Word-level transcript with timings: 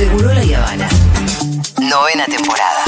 Seguro 0.00 0.32
la 0.32 0.40
Habana. 0.40 0.88
Novena 1.78 2.24
temporada. 2.24 2.84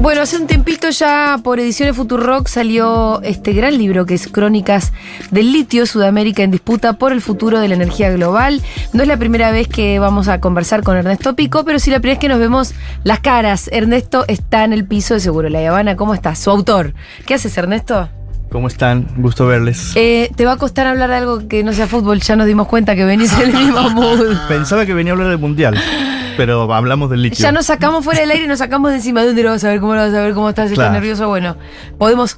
Bueno, 0.00 0.22
hace 0.22 0.36
un 0.36 0.48
tiempito 0.68 0.90
ya 0.90 1.40
por 1.42 1.58
Ediciones 1.60 1.96
Futurock 1.96 2.46
salió 2.46 3.22
este 3.22 3.54
gran 3.54 3.78
libro 3.78 4.04
que 4.04 4.12
es 4.12 4.28
Crónicas 4.28 4.92
del 5.30 5.50
litio, 5.50 5.86
Sudamérica 5.86 6.42
en 6.42 6.50
disputa 6.50 6.98
por 6.98 7.10
el 7.10 7.22
futuro 7.22 7.58
de 7.58 7.68
la 7.68 7.74
energía 7.74 8.10
global. 8.10 8.60
No 8.92 9.00
es 9.00 9.08
la 9.08 9.16
primera 9.16 9.50
vez 9.50 9.66
que 9.66 9.98
vamos 9.98 10.28
a 10.28 10.42
conversar 10.42 10.82
con 10.82 10.94
Ernesto 10.98 11.34
Pico, 11.34 11.64
pero 11.64 11.78
sí 11.78 11.90
la 11.90 12.00
primera 12.00 12.16
vez 12.16 12.20
que 12.20 12.28
nos 12.28 12.38
vemos 12.38 12.74
las 13.02 13.20
caras. 13.20 13.70
Ernesto 13.72 14.26
está 14.28 14.64
en 14.64 14.74
el 14.74 14.84
piso 14.84 15.14
de 15.14 15.20
Seguro 15.20 15.48
La 15.48 15.66
Habana. 15.66 15.96
¿Cómo 15.96 16.12
estás? 16.12 16.38
Su 16.38 16.50
autor. 16.50 16.92
¿Qué 17.24 17.32
haces, 17.32 17.56
Ernesto? 17.56 18.10
¿Cómo 18.50 18.68
están? 18.68 19.06
Gusto 19.16 19.46
verles. 19.46 19.92
Eh, 19.94 20.30
te 20.36 20.44
va 20.44 20.52
a 20.52 20.56
costar 20.58 20.86
hablar 20.86 21.08
de 21.08 21.16
algo 21.16 21.48
que 21.48 21.64
no 21.64 21.72
sea 21.72 21.86
fútbol, 21.86 22.20
ya 22.20 22.36
nos 22.36 22.46
dimos 22.46 22.68
cuenta 22.68 22.94
que 22.94 23.06
venís 23.06 23.32
en 23.38 23.48
el 23.48 23.52
mismo 23.54 23.88
mood. 23.88 24.36
Pensaba 24.48 24.84
que 24.84 24.92
venía 24.92 25.12
a 25.12 25.14
hablar 25.14 25.30
del 25.30 25.38
mundial, 25.38 25.80
pero 26.38 26.72
hablamos 26.72 27.10
del 27.10 27.20
litio. 27.22 27.42
Ya 27.42 27.52
nos 27.52 27.66
sacamos 27.66 28.02
fuera 28.04 28.20
del 28.20 28.30
aire 28.30 28.44
y 28.44 28.48
nos 28.48 28.60
sacamos 28.60 28.90
de 28.90 28.96
encima. 28.96 29.22
¿Dónde 29.24 29.42
lo 29.42 29.50
vas 29.50 29.62
a 29.64 29.68
ver? 29.68 29.80
¿Cómo 29.80 29.94
lo 29.94 30.00
vas 30.00 30.14
a 30.14 30.22
ver? 30.22 30.32
¿Cómo 30.32 30.48
estás? 30.48 30.66
¿Estás 30.70 30.76
Claro. 30.78 30.92
nervioso? 30.94 31.28
Bueno, 31.28 31.56
podemos, 31.98 32.34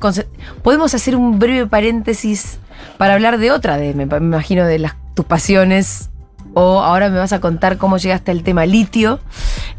podemos 0.62 0.94
hacer 0.94 1.14
un 1.14 1.38
breve 1.38 1.66
paréntesis 1.68 2.58
para 2.98 3.14
hablar 3.14 3.38
de 3.38 3.52
otra, 3.52 3.76
de, 3.76 3.94
me, 3.94 4.06
me 4.06 4.16
imagino, 4.16 4.64
de 4.66 4.78
las, 4.80 4.94
tus 5.14 5.24
pasiones. 5.26 6.10
O 6.54 6.80
ahora 6.80 7.10
me 7.10 7.18
vas 7.18 7.32
a 7.32 7.40
contar 7.40 7.76
cómo 7.76 7.96
llegaste 7.98 8.32
al 8.32 8.42
tema 8.42 8.66
litio. 8.66 9.20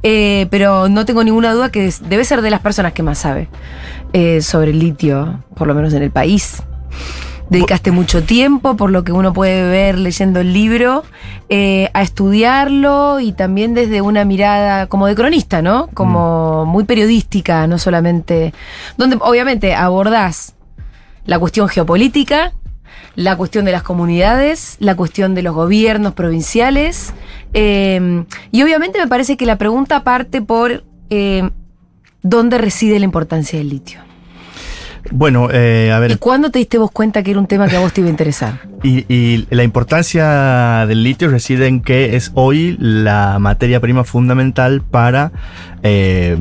Eh, 0.03 0.47
pero 0.49 0.87
no 0.87 1.03
tengo 1.05 1.23
ninguna 1.23 1.51
duda 1.51 1.69
que 1.69 1.93
debe 2.07 2.23
ser 2.23 2.41
de 2.41 2.49
las 2.49 2.61
personas 2.61 2.93
que 2.93 3.03
más 3.03 3.17
sabe 3.17 3.49
eh, 4.13 4.41
sobre 4.41 4.71
el 4.71 4.79
litio, 4.79 5.43
por 5.55 5.67
lo 5.67 5.73
menos 5.75 5.93
en 5.93 6.01
el 6.03 6.11
país. 6.11 6.63
Dedicaste 7.51 7.91
mucho 7.91 8.23
tiempo, 8.23 8.77
por 8.77 8.91
lo 8.91 9.03
que 9.03 9.11
uno 9.11 9.33
puede 9.33 9.69
ver 9.69 9.97
leyendo 9.97 10.39
el 10.39 10.53
libro, 10.53 11.03
eh, 11.49 11.89
a 11.93 12.01
estudiarlo 12.01 13.19
y 13.19 13.33
también 13.33 13.73
desde 13.73 13.99
una 13.99 14.23
mirada 14.23 14.87
como 14.87 15.05
de 15.05 15.15
cronista, 15.15 15.61
¿no? 15.61 15.89
Como 15.93 16.65
muy 16.65 16.85
periodística, 16.85 17.67
no 17.67 17.77
solamente. 17.77 18.53
Donde 18.95 19.17
obviamente 19.19 19.75
abordás 19.75 20.55
la 21.25 21.39
cuestión 21.39 21.67
geopolítica, 21.67 22.53
la 23.15 23.35
cuestión 23.35 23.65
de 23.65 23.73
las 23.73 23.83
comunidades, 23.83 24.77
la 24.79 24.95
cuestión 24.95 25.35
de 25.35 25.41
los 25.41 25.53
gobiernos 25.53 26.13
provinciales. 26.13 27.13
eh, 27.53 28.23
y 28.53 28.63
obviamente 28.63 28.97
me 28.97 29.07
parece 29.07 29.35
que 29.35 29.45
la 29.45 29.57
pregunta 29.57 30.05
parte 30.05 30.41
por 30.41 30.85
eh, 31.09 31.49
dónde 32.23 32.57
reside 32.57 32.97
la 32.97 33.03
importancia 33.03 33.59
del 33.59 33.67
litio. 33.67 34.10
Bueno, 35.09 35.49
eh, 35.51 35.91
a 35.91 35.97
¿Y 35.97 36.01
ver, 36.01 36.19
cuándo 36.19 36.51
te 36.51 36.59
diste 36.59 36.77
vos 36.77 36.91
cuenta 36.91 37.23
que 37.23 37.31
era 37.31 37.39
un 37.39 37.47
tema 37.47 37.67
que 37.67 37.75
a 37.75 37.79
vos 37.79 37.91
te 37.91 38.01
iba 38.01 38.07
a 38.07 38.11
interesar? 38.11 38.59
y, 38.83 39.05
y 39.13 39.45
la 39.51 39.63
importancia 39.63 40.85
del 40.87 41.03
litio 41.03 41.29
reside 41.29 41.67
en 41.67 41.81
que 41.81 42.15
es 42.15 42.31
hoy 42.33 42.77
la 42.79 43.37
materia 43.39 43.79
prima 43.79 44.03
fundamental 44.03 44.81
para 44.81 45.31
eh, 45.83 46.37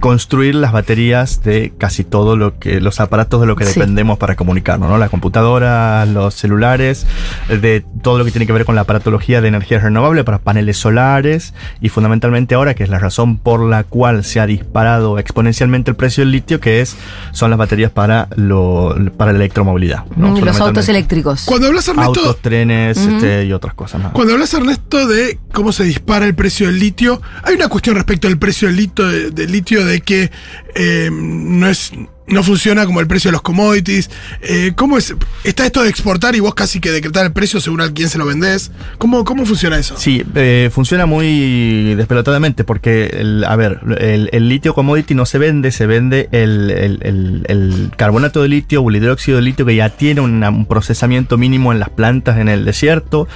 construir 0.00 0.54
las 0.54 0.72
baterías 0.72 1.42
de 1.42 1.72
casi 1.76 2.04
todo 2.04 2.36
lo 2.36 2.58
que, 2.58 2.80
los 2.80 3.00
aparatos 3.00 3.40
de 3.40 3.46
lo 3.46 3.56
que 3.56 3.64
Sí. 3.64 3.74
dependemos 3.74 4.18
para 4.18 4.36
comunicarnos, 4.36 4.88
¿no? 4.88 4.98
La 4.98 5.08
computadora, 5.08 6.06
los 6.06 6.34
celulares, 6.34 7.06
de 7.48 7.84
todo 8.02 8.18
lo 8.18 8.24
que 8.24 8.30
tiene 8.30 8.46
que 8.46 8.52
ver 8.52 8.64
con 8.64 8.74
la 8.74 8.82
aparatología 8.82 9.40
de 9.40 9.48
energía 9.48 9.78
renovable 9.80 10.24
para 10.24 10.38
paneles 10.38 10.76
solares 10.78 11.54
y 11.80 11.88
fundamentalmente 11.88 12.54
ahora, 12.54 12.74
que 12.74 12.84
es 12.84 12.90
la 12.90 12.98
razón 12.98 13.38
por 13.38 13.60
la 13.60 13.84
cual 13.84 14.24
se 14.24 14.40
ha 14.40 14.46
disparado 14.46 15.18
exponencialmente 15.18 15.90
el 15.90 15.96
precio 15.96 16.22
del 16.22 16.30
litio, 16.32 16.60
que 16.60 16.80
es, 16.80 16.96
son 17.32 17.50
las 17.50 17.58
baterías 17.58 17.90
para, 17.90 18.28
lo, 18.36 18.94
para 19.16 19.32
la 19.32 19.38
electromovilidad. 19.38 20.04
¿no? 20.16 20.28
Mm, 20.30 20.44
los 20.44 20.60
autos 20.60 20.88
eléctricos. 20.88 21.42
Cuando 21.44 21.66
hablas, 21.66 21.88
Ernesto, 21.88 22.20
Autos, 22.20 22.38
trenes 22.40 22.96
este, 22.98 23.44
y 23.44 23.52
otras 23.52 23.74
cosas. 23.74 24.02
¿no? 24.02 24.12
cuando 24.12 24.34
hablas, 24.34 24.54
Ernesto, 24.54 25.06
de 25.06 25.38
cómo 25.52 25.72
se 25.72 25.84
dispara 25.84 26.26
el 26.26 26.34
precio 26.34 26.66
del 26.68 26.78
litio, 26.78 27.20
hay 27.42 27.54
una 27.56 27.68
cuestión 27.68 27.96
respecto 27.96 28.28
al 28.28 28.38
precio 28.38 28.67
del 28.68 28.76
litio, 28.76 29.06
de, 29.06 29.30
del 29.30 29.52
litio 29.52 29.84
de 29.84 30.00
que 30.00 30.30
eh, 30.74 31.10
no 31.12 31.68
es. 31.68 31.92
No 32.30 32.42
funciona 32.42 32.84
como 32.86 33.00
el 33.00 33.06
precio 33.06 33.28
de 33.28 33.32
los 33.32 33.42
commodities. 33.42 34.10
Eh, 34.42 34.72
¿Cómo 34.76 34.98
es? 34.98 35.14
¿Está 35.44 35.64
esto 35.66 35.82
de 35.82 35.88
exportar 35.88 36.34
y 36.36 36.40
vos 36.40 36.54
casi 36.54 36.80
que 36.80 36.90
decretar 36.90 37.24
el 37.26 37.32
precio 37.32 37.60
según 37.60 37.80
a 37.80 37.90
quién 37.92 38.08
se 38.08 38.18
lo 38.18 38.26
vendés? 38.26 38.70
¿Cómo, 38.98 39.24
cómo 39.24 39.46
funciona 39.46 39.78
eso? 39.78 39.94
Sí, 39.96 40.22
eh, 40.34 40.70
funciona 40.72 41.06
muy 41.06 41.94
despelotadamente 41.94 42.64
porque, 42.64 43.06
el- 43.06 43.44
a 43.44 43.56
ver, 43.56 43.80
el, 43.98 44.28
el 44.32 44.48
litio 44.48 44.74
commodity 44.74 45.14
no 45.14 45.26
se 45.26 45.38
vende, 45.38 45.70
se 45.72 45.86
vende 45.86 46.28
el, 46.32 47.90
carbonato 47.96 48.42
de 48.42 48.48
litio 48.48 48.82
o 48.82 48.90
el 48.90 48.96
hidróxido 48.96 49.36
de 49.36 49.42
litio 49.42 49.64
que 49.66 49.76
ya 49.76 49.90
tiene 49.90 50.20
una- 50.20 50.50
un 50.50 50.66
procesamiento 50.66 51.38
mínimo 51.38 51.72
en 51.72 51.80
las 51.80 51.90
plantas 51.90 52.38
en 52.38 52.48
el 52.48 52.64
desierto. 52.64 53.28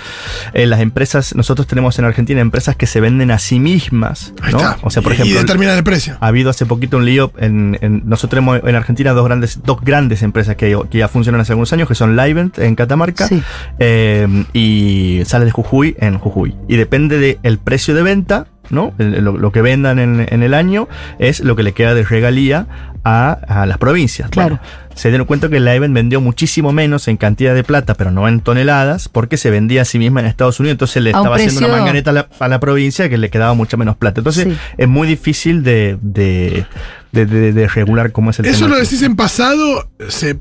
Eh, 0.55 0.67
las 0.67 0.81
empresas, 0.81 1.35
nosotros 1.35 1.67
tenemos 1.67 1.99
en 1.99 2.05
Argentina 2.05 2.41
empresas 2.41 2.77
que 2.77 2.87
se 2.87 3.01
venden 3.01 3.31
a 3.31 3.39
sí 3.39 3.59
mismas, 3.59 4.33
Ahí 4.43 4.53
¿no? 4.53 4.59
está. 4.59 4.79
O 4.83 4.91
sea, 4.91 5.03
por 5.03 5.13
Y- 5.13 5.15
ejemplo, 5.15 5.35
Y 5.35 5.39
determinan 5.39 5.77
el 5.77 5.85
precio. 5.85 6.17
ha 6.21 6.27
habido 6.27 6.51
hace 6.51 6.67
poquito 6.67 6.97
un 6.99 7.05
lío 7.07 7.33
en, 7.39 7.79
en- 7.81 8.03
nosotros 8.05 8.31
tenemos 8.31 8.61
en 8.63 8.75
Argentina 8.75 8.82
dos 9.15 9.25
grandes 9.25 9.61
dos 9.65 9.81
grandes 9.81 10.23
empresas 10.23 10.57
que, 10.57 10.79
que 10.91 10.99
ya 10.99 11.09
funcionan 11.09 11.41
hace 11.41 11.53
algunos 11.53 11.73
años 11.73 11.89
que 11.89 11.95
son 11.95 12.17
Livent 12.17 12.59
en 12.59 12.75
Catamarca 12.75 13.27
Sí. 13.27 13.43
eh, 13.79 14.45
y 14.53 15.23
Sales 15.25 15.47
de 15.47 15.53
Jujuy 15.53 15.97
en 15.99 16.19
Jujuy 16.19 16.55
y 16.69 16.77
depende 16.77 17.39
del 17.43 17.59
precio 17.59 17.95
de 17.95 18.03
venta 18.03 18.47
¿no? 18.71 18.95
Lo, 18.99 19.37
lo 19.37 19.53
que 19.53 19.63
vendan 19.63 19.99
en, 19.99 20.27
en 20.31 20.43
el 20.43 20.55
año 20.55 20.89
es 21.19 21.41
lo 21.41 21.57
que 21.57 21.63
le 21.63 21.73
queda 21.73 21.95
de 21.95 22.05
regalía 22.05 22.67
a, 23.05 23.33
a 23.33 23.67
las 23.67 23.79
provincias. 23.79 24.31
Claro. 24.31 24.59
Bueno, 24.61 24.73
se 24.95 25.09
dieron 25.09 25.27
cuenta 25.27 25.49
que 25.49 25.59
Livent 25.59 25.95
vendió 25.95 26.21
muchísimo 26.21 26.71
menos 26.73 27.09
en 27.09 27.17
cantidad 27.17 27.55
de 27.55 27.65
plata, 27.65 27.95
pero 27.95 28.11
no 28.11 28.29
en 28.29 28.41
toneladas, 28.41 29.09
porque 29.09 29.37
se 29.37 29.51
vendía 29.51 29.83
a 29.83 29.85
sí 29.85 29.99
misma 29.99 30.21
en 30.21 30.27
Estados 30.27 30.61
Unidos. 30.61 30.75
Entonces 30.75 31.03
le 31.03 31.11
A 31.11 31.15
un 31.15 31.27
estaba 31.27 31.37
haciendo 31.37 31.67
una 31.67 31.77
manganeta 31.79 32.11
a 32.11 32.13
la, 32.13 32.29
a 32.39 32.49
la 32.49 32.61
provincia 32.61 33.09
que 33.09 33.19
le 33.19 33.31
quedaba 33.31 33.55
mucha 33.55 33.77
menos 33.77 33.97
plata. 33.97 34.21
Entonces 34.21 34.45
Sí. 34.45 34.57
es 34.79 34.89
muy 34.89 35.09
difícil 35.09 35.63
de, 35.65 35.99
de, 36.03 36.67
de- 37.13 37.27
de- 37.27 37.53
de 37.53 37.69
regular 37.69 38.13
cómo 38.13 38.31
es 38.31 38.39
el 38.39 38.47
¿Eso 38.47 38.65
tema. 38.67 38.77
lo 38.77 38.81
decís 38.83 39.03
en 39.03 39.17
pasado? 39.17 39.91
¿Se 40.09 40.39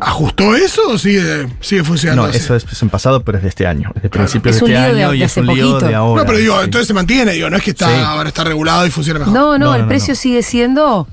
ajustó 0.00 0.54
eso 0.56 0.82
o 0.88 0.98
sigue, 0.98 1.48
sigue 1.60 1.84
funcionando? 1.84 2.22
No, 2.22 2.28
así? 2.28 2.38
eso 2.38 2.54
es, 2.54 2.64
es 2.70 2.82
en 2.82 2.88
pasado, 2.90 3.22
pero 3.22 3.38
es 3.38 3.42
de 3.44 3.50
este 3.50 3.66
año. 3.66 3.90
Es 3.96 4.02
de 4.02 4.08
principios 4.10 4.56
Es 4.56 4.60
de 4.62 4.66
este 4.66 4.78
año 4.78 5.10
de 5.10 5.16
y 5.16 5.22
es 5.22 5.36
un 5.36 5.46
lío 5.46 5.70
poquito. 5.72 5.88
de 5.88 5.94
ahora. 5.94 6.22
No, 6.22 6.26
pero 6.26 6.38
digo, 6.38 6.58
sí. 6.58 6.64
entonces 6.64 6.86
se 6.88 6.94
mantiene, 6.94 7.32
digo, 7.32 7.50
no 7.50 7.56
es 7.56 7.62
que 7.62 7.70
está, 7.70 7.88
Sí. 7.88 7.94
ahora 8.04 8.28
está 8.28 8.44
regulado 8.44 8.86
y 8.86 8.90
funciona 8.90 9.18
mejor. 9.20 9.34
No, 9.34 9.58
no, 9.58 9.66
No, 9.66 9.74
el 9.74 9.82
no, 9.82 9.88
precio 9.88 10.12
no. 10.12 10.16
sigue 10.16 10.42
siendo. 10.42 11.06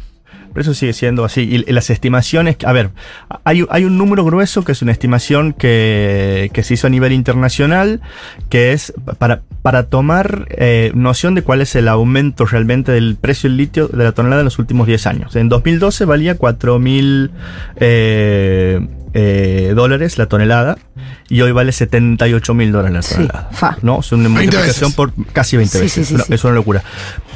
Pero 0.56 0.62
eso 0.62 0.74
sigue 0.74 0.94
siendo 0.94 1.26
así. 1.26 1.42
Y 1.42 1.72
las 1.74 1.90
estimaciones, 1.90 2.56
a 2.64 2.72
ver, 2.72 2.92
hay, 3.44 3.66
hay 3.70 3.84
un 3.84 3.98
número 3.98 4.24
grueso 4.24 4.64
que 4.64 4.72
es 4.72 4.82
una 4.82 4.94
estimación 4.94 5.52
que, 5.52 6.50
que 6.54 6.64
se 6.64 6.76
hizo 6.76 6.88
a 6.88 6.90
nivel 6.90 7.12
internacional, 7.12 8.00
que 8.48 8.72
es 8.72 8.94
para, 9.20 9.42
para 9.62 9.84
tomar 9.84 10.48
eh, 10.52 10.94
noción 10.96 11.36
de 11.36 11.42
cuál 11.42 11.60
es 11.60 11.76
el 11.76 11.90
aumento 11.90 12.46
realmente 12.46 12.94
del 12.94 13.18
precio 13.18 13.50
del 13.50 13.58
litio 13.58 13.90
de 13.90 14.02
la 14.02 14.14
tonelada 14.14 14.40
en 14.44 14.46
los 14.46 14.58
últimos 14.58 14.88
10 14.88 15.08
años. 15.08 15.36
En 15.36 15.50
2012 15.50 16.06
valía 16.06 16.36
4 16.36 16.80
mil 16.80 17.32
eh, 17.76 18.80
eh, 19.18 19.72
dólares 19.74 20.18
la 20.18 20.26
tonelada 20.26 20.78
y 21.30 21.40
hoy 21.42 21.54
vale 21.54 21.72
78 21.72 22.54
mil 22.54 22.72
dólares 22.74 22.94
la 22.94 23.02
Sí, 23.02 23.16
tonelada. 23.16 23.50
fa. 23.54 23.78
¿no? 23.82 24.02
Es 24.02 24.12
una 24.12 24.24
20 24.24 24.42
multiplicación 24.42 24.92
por 24.92 25.14
casi 25.32 25.56
20 25.56 25.78
Sí, 25.78 25.84
veces. 25.84 26.08
sí, 26.08 26.14
sí, 26.14 26.18
No, 26.18 26.24
sí. 26.26 26.34
Es 26.34 26.44
una 26.44 26.54
locura. 26.54 26.84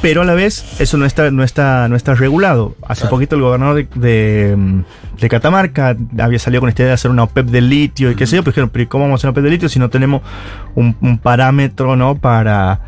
Pero 0.02 0.20
a 0.22 0.24
la 0.26 0.34
vez, 0.34 0.62
eso 0.78 0.98
no 0.98 1.06
está, 1.06 1.30
no 1.30 1.42
está, 1.42 1.88
no 1.88 1.96
está 1.96 2.14
regulado. 2.14 2.76
Hace 2.86 3.06
poquito 3.06 3.34
el 3.36 3.42
gobernador 3.42 3.76
de, 3.76 3.88
de, 3.94 4.82
de 5.18 5.28
Catamarca 5.30 5.96
había 6.18 6.38
salido 6.38 6.60
con 6.60 6.68
esta 6.68 6.82
idea 6.82 6.90
de 6.90 6.94
hacer 6.94 7.10
una 7.10 7.22
OPEP 7.24 7.46
de 7.46 7.60
litio 7.62 8.10
y 8.10 8.14
qué 8.14 8.26
sé 8.26 8.36
yo, 8.36 8.42
pero 8.42 8.52
dijeron, 8.52 8.68
pero 8.70 8.82
¿y 8.82 8.86
¿cómo 8.86 9.04
vamos 9.04 9.18
a 9.18 9.20
hacer 9.20 9.28
una 9.28 9.32
OPEP 9.32 9.44
de 9.44 9.50
litio 9.50 9.68
si 9.70 9.78
no 9.78 9.88
tenemos 9.88 10.20
un, 10.74 10.94
un 11.00 11.18
parámetro, 11.18 11.96
¿no? 11.96 12.16
Para, 12.18 12.80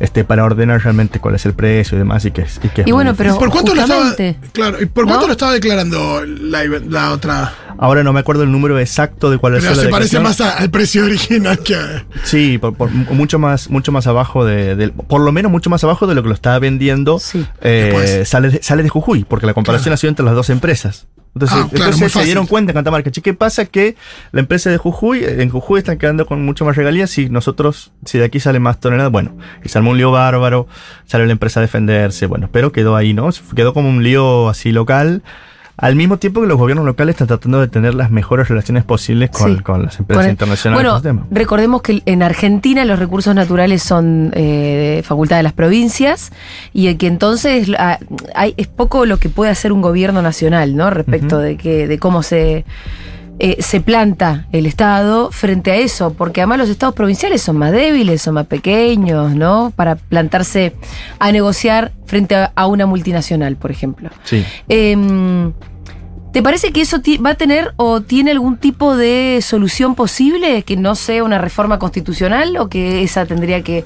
este, 0.00 0.24
para 0.24 0.44
ordenar 0.44 0.82
realmente 0.82 1.20
cuál 1.20 1.34
es 1.36 1.46
el 1.46 1.52
precio 1.54 1.94
y 1.96 1.98
demás 1.98 2.24
y 2.24 2.30
que, 2.32 2.44
y 2.62 2.68
que 2.70 2.82
Y 2.86 2.90
bueno, 2.92 3.14
pero- 3.14 3.38
¿Por 3.38 3.50
cuánto 3.50 3.74
lo 3.74 3.82
estaba, 3.82 4.14
claro, 4.52 4.82
¿y 4.82 4.86
por 4.86 5.04
cuánto 5.04 5.22
¿No? 5.22 5.26
lo 5.28 5.32
estaba 5.32 5.52
declarando 5.52 6.24
la, 6.26 6.64
la 6.64 7.12
otra? 7.12 7.52
Ahora 7.78 8.02
no 8.02 8.12
me 8.12 8.20
acuerdo 8.20 8.42
el 8.42 8.50
número 8.52 8.78
exacto 8.78 9.30
de 9.30 9.38
cuál 9.38 9.54
es 9.56 9.62
Pero 9.62 9.74
la 9.76 9.82
se 9.82 9.88
parece 9.88 10.18
más 10.20 10.40
a- 10.40 10.58
al 10.58 10.70
precio 10.70 11.04
original 11.04 11.58
que 11.60 11.76
a- 11.76 12.04
Sí, 12.24 12.58
por, 12.58 12.74
por 12.74 12.90
mucho 12.90 13.38
más, 13.38 13.70
mucho 13.70 13.92
más 13.92 14.06
abajo 14.06 14.44
de, 14.44 14.92
por 15.06 15.20
lo 15.20 15.32
menos 15.32 15.52
mucho 15.52 15.70
más 15.70 15.82
abajo 15.84 16.06
de 16.06 16.14
lo 16.14 16.22
que 16.22 16.28
lo 16.28 16.34
estaba 16.34 16.58
vendiendo 16.58 17.18
Sí. 17.18 17.46
eh, 17.62 18.24
sale, 18.26 18.50
de, 18.50 18.62
sale 18.62 18.82
de 18.82 18.88
Jujuy, 18.88 19.24
porque 19.24 19.46
la 19.46 19.54
comparación 19.54 19.84
Claro. 19.84 19.94
ha 19.94 19.98
sido 19.98 20.08
entre 20.08 20.24
las 20.24 20.34
dos 20.34 20.50
empresas. 20.50 21.06
Entonces, 21.34 21.58
Ah, 21.60 21.68
claro, 21.70 21.92
entonces 21.92 22.12
se 22.12 22.24
dieron 22.24 22.46
cuenta 22.46 22.72
en 22.72 22.76
Catamarca, 22.76 23.10
che, 23.10 23.22
¿qué 23.22 23.34
pasa? 23.34 23.64
Que 23.64 23.94
la 24.32 24.40
empresa 24.40 24.68
de 24.68 24.78
Jujuy, 24.78 25.24
en 25.24 25.48
Jujuy 25.48 25.78
están 25.78 25.96
quedando 25.96 26.26
con 26.26 26.44
mucho 26.44 26.64
más 26.64 26.76
regalías 26.76 27.16
y 27.18 27.28
nosotros, 27.28 27.92
si 28.04 28.18
de 28.18 28.24
aquí 28.24 28.40
sale 28.40 28.58
más 28.58 28.80
toneladas, 28.80 29.12
bueno, 29.12 29.36
y 29.64 29.68
se 29.68 29.78
armó 29.78 29.90
un 29.92 29.96
lío 29.98 30.10
bárbaro, 30.10 30.66
sale 31.06 31.26
la 31.26 31.32
empresa 31.32 31.60
a 31.60 31.62
defenderse, 31.62 32.26
bueno, 32.26 32.48
pero 32.50 32.72
quedó 32.72 32.96
ahí, 32.96 33.14
¿no? 33.14 33.30
Quedó 33.54 33.74
como 33.74 33.88
un 33.88 34.02
lío 34.02 34.48
así 34.48 34.72
local 34.72 35.22
Al 35.80 35.96
mismo 35.96 36.18
tiempo 36.18 36.42
que 36.42 36.46
los 36.46 36.58
gobiernos 36.58 36.84
locales 36.84 37.14
están 37.14 37.26
tratando 37.28 37.60
de 37.60 37.68
tener 37.68 37.94
las 37.94 38.10
mejores 38.10 38.48
relaciones 38.48 38.84
posibles 38.84 39.30
con, 39.30 39.56
Sí. 39.56 39.62
con 39.62 39.82
las 39.82 39.98
empresas 39.98 40.24
Con 40.24 40.30
internacionales. 40.30 41.02
Bueno, 41.02 41.26
recordemos 41.30 41.80
que 41.80 42.02
en 42.04 42.22
Argentina 42.22 42.84
los 42.84 42.98
recursos 42.98 43.34
naturales 43.34 43.82
son 43.82 44.30
eh, 44.34 45.00
facultad 45.04 45.38
de 45.38 45.42
las 45.42 45.54
provincias 45.54 46.32
y 46.74 46.94
que 46.96 47.06
entonces 47.06 47.70
ah, 47.78 47.98
hay, 48.34 48.52
es 48.58 48.66
poco 48.66 49.06
lo 49.06 49.16
que 49.16 49.30
puede 49.30 49.50
hacer 49.50 49.72
un 49.72 49.80
gobierno 49.80 50.20
nacional, 50.20 50.76
¿no? 50.76 50.90
Respecto 50.90 51.38
de 51.38 51.56
que 51.56 51.86
de 51.86 51.98
cómo 51.98 52.22
se 52.22 52.64
eh, 53.42 53.56
se 53.62 53.80
planta 53.80 54.46
el 54.52 54.66
Estado 54.66 55.30
frente 55.30 55.70
a 55.70 55.76
eso, 55.76 56.12
porque 56.12 56.42
además 56.42 56.58
los 56.58 56.68
estados 56.68 56.94
provinciales 56.94 57.40
son 57.40 57.56
más 57.56 57.72
débiles, 57.72 58.20
son 58.20 58.34
más 58.34 58.44
pequeños, 58.46 59.34
¿no? 59.34 59.72
Para 59.74 59.96
plantarse 59.96 60.74
a 61.18 61.32
negociar 61.32 61.92
frente 62.04 62.34
a, 62.36 62.52
a 62.54 62.66
una 62.66 62.84
multinacional, 62.84 63.56
por 63.56 63.70
ejemplo. 63.70 64.10
Sí. 64.24 64.44
Em, 64.68 65.54
¿Te 66.32 66.42
parece 66.42 66.70
que 66.72 66.80
eso 66.82 66.98
va 67.24 67.30
a 67.30 67.34
tener 67.34 67.72
o 67.76 68.02
tiene 68.02 68.30
algún 68.30 68.56
tipo 68.56 68.96
de 68.96 69.40
solución 69.42 69.94
posible 69.96 70.62
que 70.62 70.76
no 70.76 70.94
sea 70.94 71.24
una 71.24 71.38
reforma 71.38 71.78
constitucional 71.80 72.56
o 72.56 72.68
que 72.68 73.02
esa 73.02 73.26
tendría 73.26 73.62
que 73.62 73.84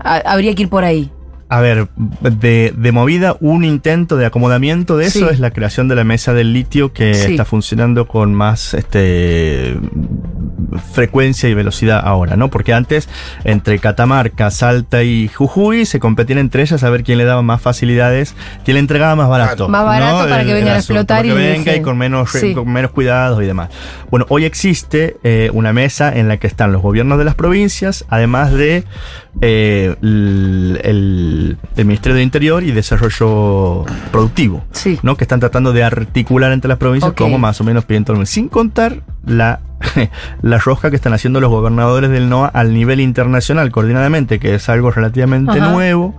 ha- 0.00 0.22
habría 0.26 0.54
que 0.54 0.62
ir 0.64 0.68
por 0.68 0.84
ahí? 0.84 1.10
A 1.48 1.60
ver, 1.60 1.88
de, 2.20 2.74
de 2.76 2.92
movida, 2.92 3.36
un 3.40 3.64
intento 3.64 4.16
de 4.16 4.26
acomodamiento 4.26 4.96
de 4.96 5.06
eso 5.06 5.20
Sí. 5.28 5.34
es 5.34 5.40
la 5.40 5.52
creación 5.52 5.86
de 5.88 5.94
la 5.94 6.02
mesa 6.04 6.34
del 6.34 6.52
litio 6.52 6.92
que 6.92 7.14
Sí. 7.14 7.30
está 7.30 7.44
funcionando 7.44 8.06
con 8.08 8.34
más 8.34 8.74
este, 8.74 9.76
frecuencia 10.92 11.48
y 11.48 11.54
velocidad 11.54 12.00
ahora, 12.04 12.36
¿no? 12.36 12.48
Porque 12.50 12.72
antes, 12.72 13.08
entre 13.44 13.78
Catamarca, 13.78 14.50
Salta 14.50 15.02
y 15.02 15.28
Jujuy, 15.28 15.86
se 15.86 16.00
competían 16.00 16.38
entre 16.38 16.62
ellas 16.62 16.82
a 16.82 16.90
ver 16.90 17.04
quién 17.04 17.18
le 17.18 17.24
daba 17.24 17.42
más 17.42 17.60
facilidades, 17.60 18.34
quién 18.64 18.74
le 18.76 18.80
entregaba 18.80 19.14
más 19.16 19.28
barato. 19.28 19.68
Más 19.68 19.84
barato 19.84 20.22
¿no? 20.24 20.28
para 20.28 20.44
que 20.44 20.52
vengan 20.54 20.74
a 20.74 20.76
asunto, 20.78 21.00
explotar 21.00 21.18
para 21.18 21.28
y 21.28 21.30
que 21.30 21.52
venga 21.52 21.76
y 21.76 21.82
con 21.82 21.98
menos, 21.98 22.30
Sí. 22.30 22.54
con 22.54 22.72
menos 22.72 22.90
cuidados 22.90 23.42
y 23.42 23.46
demás. 23.46 23.68
Bueno, 24.10 24.26
hoy 24.28 24.44
existe 24.44 25.16
eh, 25.24 25.50
una 25.52 25.72
mesa 25.72 26.14
en 26.16 26.28
la 26.28 26.36
que 26.38 26.46
están 26.46 26.72
los 26.72 26.82
gobiernos 26.82 27.18
de 27.18 27.24
las 27.24 27.34
provincias, 27.34 28.04
además 28.08 28.52
de 28.52 28.84
eh, 29.42 29.94
el, 30.02 30.80
el- 30.82 31.56
el 31.76 31.84
Ministerio 31.84 32.16
de 32.16 32.22
Interior 32.22 32.62
y 32.62 32.70
Desarrollo 32.72 33.84
Productivo, 34.10 34.64
Sí. 34.72 34.98
¿no? 35.02 35.16
que 35.16 35.24
están 35.24 35.40
tratando 35.40 35.72
de 35.72 35.84
articular 35.84 36.52
entre 36.52 36.68
las 36.68 36.78
provincias 36.78 37.12
como 37.12 37.38
más 37.38 37.60
o 37.60 37.64
menos 37.64 37.84
piden 37.84 38.04
todo 38.04 38.14
el 38.14 38.18
mundo, 38.18 38.26
sin 38.26 38.48
contar 38.48 39.02
la, 39.26 39.60
la 40.42 40.58
rosca 40.58 40.90
que 40.90 40.96
están 40.96 41.12
haciendo 41.12 41.40
los 41.40 41.50
gobernadores 41.50 42.10
del 42.10 42.28
NOA 42.28 42.48
al 42.48 42.72
nivel 42.72 43.00
internacional 43.00 43.70
coordinadamente, 43.70 44.38
que 44.38 44.54
es 44.54 44.68
algo 44.68 44.90
relativamente 44.90 45.58
Ajá. 45.60 45.70
nuevo 45.70 46.14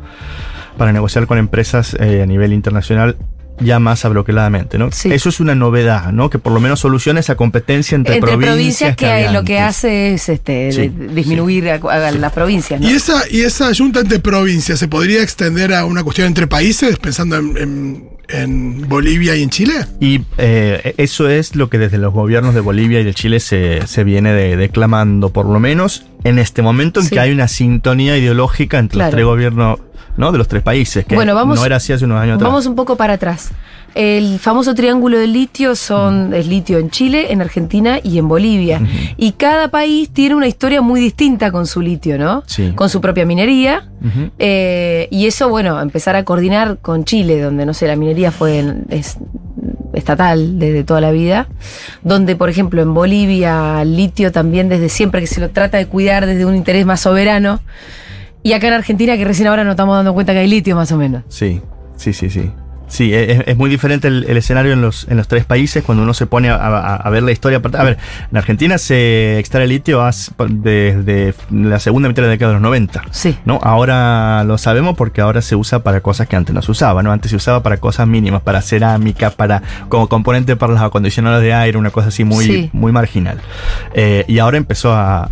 para 0.77 0.91
negociar 0.91 1.25
con 1.25 1.37
empresas 1.39 1.95
eh, 1.99 2.21
a 2.21 2.25
nivel 2.25 2.53
internacional 2.53 3.17
ya 3.59 3.79
más 3.79 4.05
abloqueladamente, 4.05 4.77
¿no? 4.77 4.91
Sí. 4.91 5.11
Eso 5.11 5.29
es 5.29 5.39
una 5.39 5.55
novedad, 5.55 6.11
¿no? 6.11 6.29
Que 6.29 6.37
por 6.37 6.53
lo 6.53 6.59
menos 6.59 6.79
solucione 6.79 7.21
esa 7.21 7.33
competencia 7.33 7.95
entre, 7.95 8.17
Entre 8.17 8.37
provincias, 8.37 8.95
provincias, 8.95 9.27
que 9.27 9.33
lo 9.33 9.43
que 9.43 9.59
hace 9.59 10.13
es 10.13 10.29
este, 10.29 10.71
Sí, 10.71 10.89
de- 10.89 11.07
disminuir 11.07 11.67
a, 11.71 11.75
a 11.77 12.11
las 12.11 12.31
provincias. 12.33 12.79
¿no? 12.79 12.87
¿Y 12.87 12.91
esa, 12.93 13.23
¿Y 13.31 13.41
esa 13.41 13.73
junta 13.75 14.01
entre 14.01 14.19
provincias 14.19 14.77
se 14.77 14.87
podría 14.87 15.23
extender 15.23 15.73
a 15.73 15.85
una 15.85 16.03
cuestión 16.03 16.27
entre 16.27 16.45
países, 16.45 16.99
pensando 16.99 17.37
en, 17.37 17.57
en- 17.57 18.09
en 18.29 18.87
Bolivia 18.89 19.35
y 19.35 19.43
en 19.43 19.49
Chile? 19.49 19.73
Y 19.99 20.21
eh, 20.37 20.93
eso 20.97 21.29
es 21.29 21.55
lo 21.55 21.69
que 21.69 21.77
desde 21.77 21.97
los 21.97 22.13
gobiernos 22.13 22.53
de 22.53 22.59
Bolivia 22.61 22.99
y 22.99 23.03
de 23.03 23.13
Chile 23.13 23.39
se, 23.39 23.85
se 23.87 24.03
viene 24.03 24.33
de- 24.33 24.57
declamando, 24.57 25.29
por 25.29 25.45
lo 25.45 25.59
menos 25.59 26.05
en 26.23 26.39
este 26.39 26.61
momento 26.61 26.99
en 26.99 27.05
Sí. 27.07 27.11
que 27.15 27.19
hay 27.19 27.31
una 27.31 27.47
sintonía 27.47 28.17
ideológica 28.17 28.79
entre 28.79 28.95
Claro. 28.97 29.07
los 29.09 29.15
tres 29.15 29.25
gobiernos 29.25 29.79
¿no? 30.17 30.31
de 30.31 30.37
los 30.39 30.47
tres 30.47 30.63
países, 30.63 31.05
que 31.05 31.13
Bueno, 31.15 31.35
vamos- 31.35 31.59
no 31.59 31.65
era 31.65 31.75
así 31.75 31.93
hace 31.93 32.05
unos 32.05 32.19
años 32.19 32.35
atrás. 32.35 32.49
Vamos 32.49 32.65
un 32.65 32.75
poco 32.75 32.95
para 32.97 33.13
atrás. 33.13 33.51
El 33.95 34.37
famoso 34.39 34.75
triángulo 34.75 35.17
del 35.17 35.33
litio 35.33 35.75
son 35.75 36.33
es 36.33 36.47
litio 36.47 36.77
en 36.77 36.91
Chile, 36.91 37.31
en 37.31 37.41
Argentina 37.41 37.99
y 38.03 38.19
en 38.19 38.27
Bolivia. 38.27 38.79
Y 39.17 39.31
cada 39.31 39.69
país 39.69 40.09
tiene 40.11 40.35
una 40.35 40.47
historia 40.47 40.81
muy 40.81 40.99
distinta 40.99 41.51
con 41.51 41.65
su 41.65 41.81
litio, 41.81 42.17
¿no? 42.19 42.43
Sí. 42.45 42.73
Con 42.75 42.89
su 42.89 43.01
propia 43.01 43.25
minería. 43.25 43.87
Eh, 44.37 45.07
y 45.09 45.25
eso, 45.25 45.49
bueno, 45.49 45.81
empezar 45.81 46.15
a 46.15 46.23
coordinar 46.23 46.77
con 46.79 47.05
Chile, 47.05 47.41
donde, 47.41 47.65
no 47.65 47.73
sé, 47.73 47.87
la 47.87 47.95
minería 47.95 48.31
fue 48.31 48.59
en- 48.59 48.85
es 48.89 49.17
estatal 49.93 50.59
desde 50.59 50.83
toda 50.83 51.01
la 51.01 51.09
vida. 51.11 51.47
Donde, 52.03 52.35
por 52.35 52.49
ejemplo, 52.51 52.83
en 52.83 52.93
Bolivia, 52.93 53.81
el 53.81 53.95
litio 53.97 54.31
también 54.31 54.69
desde 54.69 54.89
siempre 54.89 55.21
que 55.21 55.27
se 55.27 55.39
lo 55.41 55.49
trata 55.49 55.77
de 55.77 55.87
cuidar 55.87 56.27
desde 56.27 56.45
un 56.45 56.55
interés 56.55 56.85
más 56.85 56.99
soberano. 57.01 57.61
Y 58.43 58.53
acá 58.53 58.67
en 58.67 58.73
Argentina, 58.73 59.17
que 59.17 59.25
recién 59.25 59.47
ahora 59.47 59.63
nos 59.63 59.71
estamos 59.71 59.95
dando 59.95 60.13
cuenta 60.13 60.33
que 60.33 60.39
hay 60.39 60.47
litio 60.47 60.75
más 60.75 60.91
o 60.91 60.97
menos. 60.97 61.23
Sí, 61.29 61.61
sí, 61.95 62.13
sí, 62.13 62.29
sí. 62.29 62.51
Sí, 62.87 63.13
e, 63.13 63.31
es, 63.33 63.43
es 63.47 63.57
muy 63.57 63.69
diferente 63.69 64.07
el, 64.07 64.25
el 64.29 64.37
escenario 64.37 64.73
en 64.73 64.81
los, 64.81 65.07
en 65.09 65.17
los 65.17 65.27
tres 65.27 65.45
países 65.45 65.83
cuando 65.83 66.03
uno 66.03 66.13
se 66.13 66.25
pone 66.25 66.49
a, 66.49 66.55
a- 66.55 66.95
a 66.95 67.09
ver 67.09 67.23
la 67.23 67.31
historia. 67.31 67.61
A 67.77 67.83
ver, 67.83 67.97
en 68.31 68.37
Argentina 68.37 68.77
se 68.77 69.39
extrae 69.39 69.67
litio 69.67 70.01
desde 70.49 71.33
la 71.51 71.79
segunda 71.79 72.07
mitad 72.07 72.21
de 72.23 72.27
la 72.27 72.31
década 72.31 72.51
de 72.51 72.53
los 72.55 72.61
90. 72.61 73.03
Sí. 73.11 73.37
¿no? 73.45 73.59
Ahora 73.61 74.43
lo 74.45 74.57
sabemos 74.57 74.95
porque 74.95 75.21
ahora 75.21 75.41
se 75.41 75.55
usa 75.55 75.79
para 75.83 76.01
cosas 76.01 76.27
que 76.27 76.35
antes 76.35 76.53
no 76.55 76.61
se 76.61 76.71
usaba, 76.71 77.03
¿no? 77.03 77.11
Antes 77.11 77.31
se 77.31 77.37
usaba 77.37 77.61
para 77.63 77.77
cosas 77.77 78.07
mínimas, 78.07 78.41
para 78.41 78.61
cerámica, 78.61 79.31
para 79.31 79.61
como 79.89 80.07
componente 80.07 80.55
para 80.55 80.73
los 80.73 80.81
acondicionadores 80.81 81.43
de 81.43 81.53
aire, 81.53 81.77
una 81.77 81.91
cosa 81.91 82.07
así 82.09 82.23
muy, 82.23 82.45
Sí. 82.45 82.69
muy 82.73 82.91
marginal. 82.91 83.39
Eh, 83.93 84.23
y 84.27 84.39
ahora 84.39 84.57
empezó 84.57 84.93
a 84.93 85.27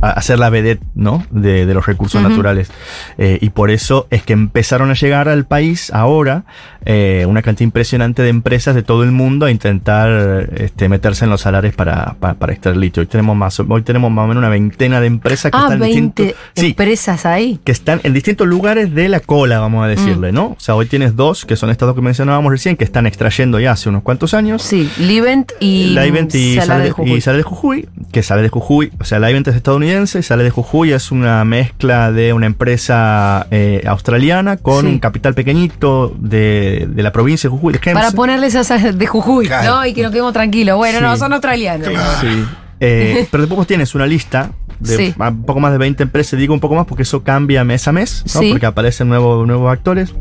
hacer 0.00 0.38
la 0.38 0.50
vedette, 0.50 0.82
¿no? 0.94 1.24
De, 1.30 1.66
de 1.66 1.74
los 1.74 1.86
recursos 1.86 2.22
naturales. 2.22 2.70
Eh, 3.18 3.38
y 3.40 3.50
por 3.50 3.70
eso 3.70 4.06
es 4.10 4.22
que 4.22 4.32
empezaron 4.32 4.90
a 4.90 4.94
llegar 4.94 5.28
al 5.28 5.44
país 5.44 5.92
ahora 5.92 6.44
eh, 6.90 7.26
una 7.28 7.42
cantidad 7.42 7.64
impresionante 7.66 8.22
de 8.22 8.30
empresas 8.30 8.74
de 8.74 8.82
todo 8.82 9.02
el 9.04 9.12
mundo 9.12 9.44
a 9.44 9.50
intentar 9.50 10.48
este, 10.56 10.88
meterse 10.88 11.26
en 11.26 11.30
los 11.30 11.42
salares 11.42 11.74
para, 11.74 12.16
para, 12.18 12.34
para 12.34 12.52
extraer 12.54 12.78
litio. 12.78 13.02
Hoy 13.02 13.06
tenemos 13.06 13.36
más, 13.36 13.60
hoy 13.60 13.82
tenemos 13.82 14.10
más 14.10 14.24
o 14.24 14.28
menos 14.28 14.40
una 14.40 14.48
veintena 14.48 14.98
de 15.00 15.06
empresas 15.06 15.52
que 15.52 15.58
Ah, 15.58 15.64
están 15.64 15.74
en 15.74 15.80
20 15.80 16.22
distintos. 16.22 16.42
Sí, 16.56 16.66
empresas 16.68 17.26
ahí. 17.26 17.60
que 17.62 17.72
están 17.72 18.00
en 18.04 18.14
distintos 18.14 18.46
lugares 18.46 18.94
de 18.94 19.08
la 19.10 19.20
cola, 19.20 19.60
vamos 19.60 19.84
a 19.84 19.86
Mm. 19.86 19.90
decirle, 19.90 20.32
¿no? 20.32 20.46
O 20.46 20.56
sea, 20.58 20.74
hoy 20.76 20.86
tienes 20.86 21.14
dos, 21.14 21.44
que 21.44 21.56
son 21.56 21.68
estas 21.68 21.86
dos 21.88 21.94
que 21.94 22.00
mencionábamos 22.00 22.50
recién, 22.50 22.74
que 22.76 22.84
están 22.84 23.06
extrayendo 23.06 23.60
ya 23.60 23.72
hace 23.72 23.90
unos 23.90 24.02
cuantos 24.02 24.32
años. 24.32 24.62
Sí, 24.62 24.90
Livent 24.98 25.52
y, 25.60 25.90
La 25.90 26.06
Ivent 26.06 26.34
y 26.34 26.56
sale 26.60 26.84
de 26.84 26.90
Jujuy. 26.90 27.12
y 27.12 27.20
sale 27.20 27.36
de 27.36 27.42
Jujuy, 27.42 27.88
que 28.12 28.22
sale 28.22 28.40
de 28.42 28.48
Jujuy, 28.48 28.92
o 28.98 29.04
sea, 29.04 29.18
la 29.18 29.30
Ivent 29.30 29.46
es 29.48 29.56
estadounidense, 29.56 30.22
sale 30.22 30.42
de 30.42 30.50
Jujuy 30.50 30.92
es 30.92 31.12
una 31.12 31.44
mezcla 31.44 32.12
de 32.12 32.32
una 32.32 32.46
empresa 32.46 33.46
eh, 33.50 33.82
australiana 33.86 34.56
con 34.56 34.82
Sí. 34.82 34.86
un 34.86 34.98
capital 34.98 35.34
pequeñito 35.34 36.14
de, 36.18 36.77
de 36.86 37.02
la 37.02 37.12
provincia 37.12 37.48
de 37.48 37.56
Jujuy, 37.56 37.72
de 37.74 37.78
Para 37.92 38.10
ponerles 38.12 38.54
esas 38.54 38.96
de 38.98 39.06
Jujuy, 39.06 39.46
Claro. 39.46 39.76
¿no? 39.76 39.86
Y 39.86 39.92
que 39.94 40.02
nos 40.02 40.12
quedemos 40.12 40.32
tranquilos. 40.32 40.76
Bueno, 40.76 40.98
Sí. 40.98 41.04
no, 41.04 41.16
son 41.16 41.32
australianos. 41.32 41.88
Claro. 41.88 42.20
Sí. 42.20 42.44
Eh, 42.80 43.26
pero 43.30 43.44
después 43.46 43.66
tienes 43.66 43.94
una 43.94 44.06
lista 44.06 44.52
de 44.78 44.96
Sí. 44.96 45.14
un 45.18 45.42
poco 45.44 45.58
más 45.58 45.72
de 45.72 45.78
20 45.78 46.04
empresas, 46.04 46.38
digo 46.38 46.54
un 46.54 46.60
poco 46.60 46.76
más 46.76 46.86
porque 46.86 47.02
eso 47.02 47.24
cambia 47.24 47.64
mes 47.64 47.88
a 47.88 47.92
mes, 47.92 48.22
¿no? 48.32 48.40
Sí. 48.40 48.50
porque 48.50 48.66
aparecen 48.66 49.08
nuevos, 49.08 49.46
nuevos 49.46 49.72
actores. 49.72 50.14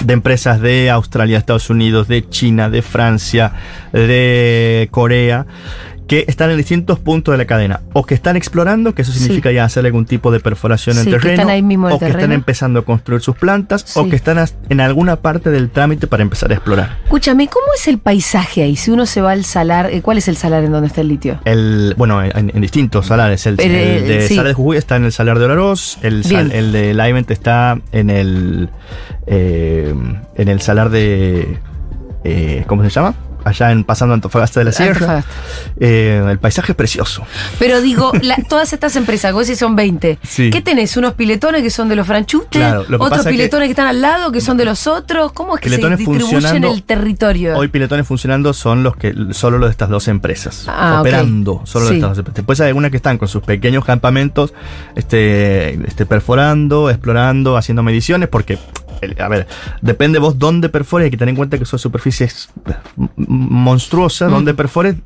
De 0.00 0.12
empresas 0.12 0.60
de 0.60 0.90
Australia, 0.90 1.38
Estados 1.38 1.70
Unidos, 1.70 2.08
de 2.08 2.28
China, 2.28 2.68
de 2.68 2.82
Francia, 2.82 3.52
de 3.92 4.88
Corea, 4.90 5.46
que 6.06 6.24
están 6.28 6.50
en 6.50 6.58
distintos 6.58 6.98
puntos 6.98 7.32
de 7.32 7.38
la 7.38 7.46
cadena. 7.46 7.80
O 7.94 8.04
que 8.04 8.14
están 8.14 8.36
explorando, 8.36 8.94
que 8.94 9.00
eso 9.02 9.10
significa 9.12 9.50
ya 9.52 9.64
hacer 9.64 9.86
algún 9.86 10.04
tipo 10.04 10.30
de 10.30 10.38
perforación 10.40 10.98
en 10.98 11.04
Sí, 11.04 11.10
que 11.10 11.16
terreno. 11.16 11.32
están 11.34 11.48
ahí 11.50 11.62
mismo 11.62 11.86
en 11.88 11.92
el 11.92 11.96
o 11.96 11.98
que 11.98 12.06
están 12.08 12.32
empezando 12.32 12.80
a 12.80 12.84
construir 12.84 13.22
sus 13.22 13.36
plantas. 13.36 13.96
O 13.96 14.06
que 14.08 14.16
están 14.16 14.44
en 14.68 14.80
alguna 14.82 15.16
parte 15.16 15.48
del 15.50 15.70
trámite 15.70 16.06
para 16.06 16.22
empezar 16.22 16.50
a 16.50 16.54
explorar. 16.56 16.98
Escúchame, 17.04 17.48
¿cómo 17.48 17.64
es 17.74 17.88
el 17.88 17.96
paisaje 17.98 18.62
ahí? 18.62 18.76
Si 18.76 18.90
uno 18.90 19.06
se 19.06 19.22
va 19.22 19.32
al 19.32 19.44
salar, 19.46 19.86
eh, 19.92 20.02
¿cuál 20.02 20.18
es 20.18 20.28
el 20.28 20.36
salar 20.36 20.62
en 20.64 20.72
donde 20.72 20.88
está 20.88 21.00
el 21.00 21.08
litio? 21.08 21.40
El, 21.46 21.94
bueno, 21.96 22.22
en, 22.22 22.50
en 22.54 22.60
distintos 22.60 23.06
salares. 23.06 23.46
El, 23.46 23.56
de 23.56 24.26
sí. 24.28 24.34
Salar 24.34 24.48
de 24.48 24.54
Jujuy 24.54 24.76
está 24.76 24.96
en 24.96 25.04
el 25.06 25.12
Salar 25.12 25.38
de 25.38 25.46
Olaroz. 25.46 25.96
El, 26.02 26.22
sal- 26.24 26.52
el 26.52 26.72
de 26.72 26.92
Laivent 26.92 27.30
está 27.30 27.78
en 27.92 28.10
el. 28.10 28.68
eh, 29.26 29.94
en 30.36 30.48
el 30.48 30.60
Salar 30.60 30.90
de. 30.90 31.58
eh, 32.24 32.64
¿Cómo 32.66 32.82
se 32.84 32.90
llama? 32.90 33.14
Allá 33.44 33.70
en 33.72 33.84
pasando 33.84 34.14
Antofagasta 34.14 34.60
de 34.60 34.64
la 34.64 34.72
Sierra. 34.72 35.24
Eh, 35.78 36.24
el 36.30 36.38
paisaje 36.38 36.72
es 36.72 36.76
precioso. 36.76 37.22
Pero 37.58 37.80
digo, 37.80 38.12
la- 38.22 38.36
todas 38.48 38.72
estas 38.72 38.96
empresas, 38.96 39.32
vos 39.32 39.46
decís 39.46 39.58
son 39.60 39.76
20. 39.76 40.18
Sí. 40.22 40.50
¿Qué 40.50 40.60
tenés? 40.62 40.96
¿Unos 40.96 41.14
piletones 41.14 41.62
que 41.62 41.70
son 41.70 41.88
de 41.88 41.96
los 41.96 42.06
franchutes? 42.06 42.48
Claro, 42.60 42.84
lo 42.88 42.98
que 42.98 43.04
¿Otros 43.04 43.24
que- 43.24 43.30
piletones 43.30 43.66
que, 43.66 43.70
están 43.72 43.86
al 43.86 44.00
lado 44.00 44.32
que 44.32 44.40
son 44.40 44.56
de 44.56 44.64
los 44.64 44.86
otros? 44.86 45.32
¿Cómo 45.32 45.56
es 45.56 45.60
que 45.60 45.68
se 45.68 45.76
distribuyen 45.96 46.64
el 46.64 46.82
territorio? 46.82 47.56
Hoy 47.56 47.68
piletones 47.68 48.06
funcionando 48.06 48.52
son 48.52 48.82
los 48.82 48.96
que 48.96 49.14
solo 49.32 49.58
los 49.58 49.68
de 49.68 49.72
estas 49.72 49.88
dos 49.90 50.08
empresas. 50.08 50.64
Ah, 50.68 50.98
operando 51.00 51.62
solo 51.64 51.86
Sí. 51.86 51.92
de 51.92 51.96
estas 51.98 52.10
dos 52.10 52.18
empresas. 52.18 52.36
Después 52.36 52.60
hay 52.60 52.68
algunas 52.68 52.90
que 52.90 52.96
están 52.96 53.18
con 53.18 53.28
sus 53.28 53.42
pequeños 53.42 53.84
campamentos, 53.84 54.54
este, 54.96 55.74
este, 55.86 56.06
perforando, 56.06 56.88
explorando, 56.90 57.56
haciendo 57.56 57.82
mediciones, 57.82 58.28
porque, 58.28 58.58
a 59.18 59.28
ver, 59.28 59.46
depende 59.82 60.18
vos 60.18 60.38
dónde 60.38 60.68
perfores, 60.68 61.04
hay 61.06 61.10
que 61.10 61.16
tener 61.16 61.30
en 61.30 61.36
cuenta 61.36 61.58
que 61.58 61.64
son 61.64 61.78
superficies 61.78 62.48
m- 62.96 63.08
monstruosas, 63.16 64.30
Mm. 64.30 64.34
dónde 64.34 64.54
perfores, 64.54 64.96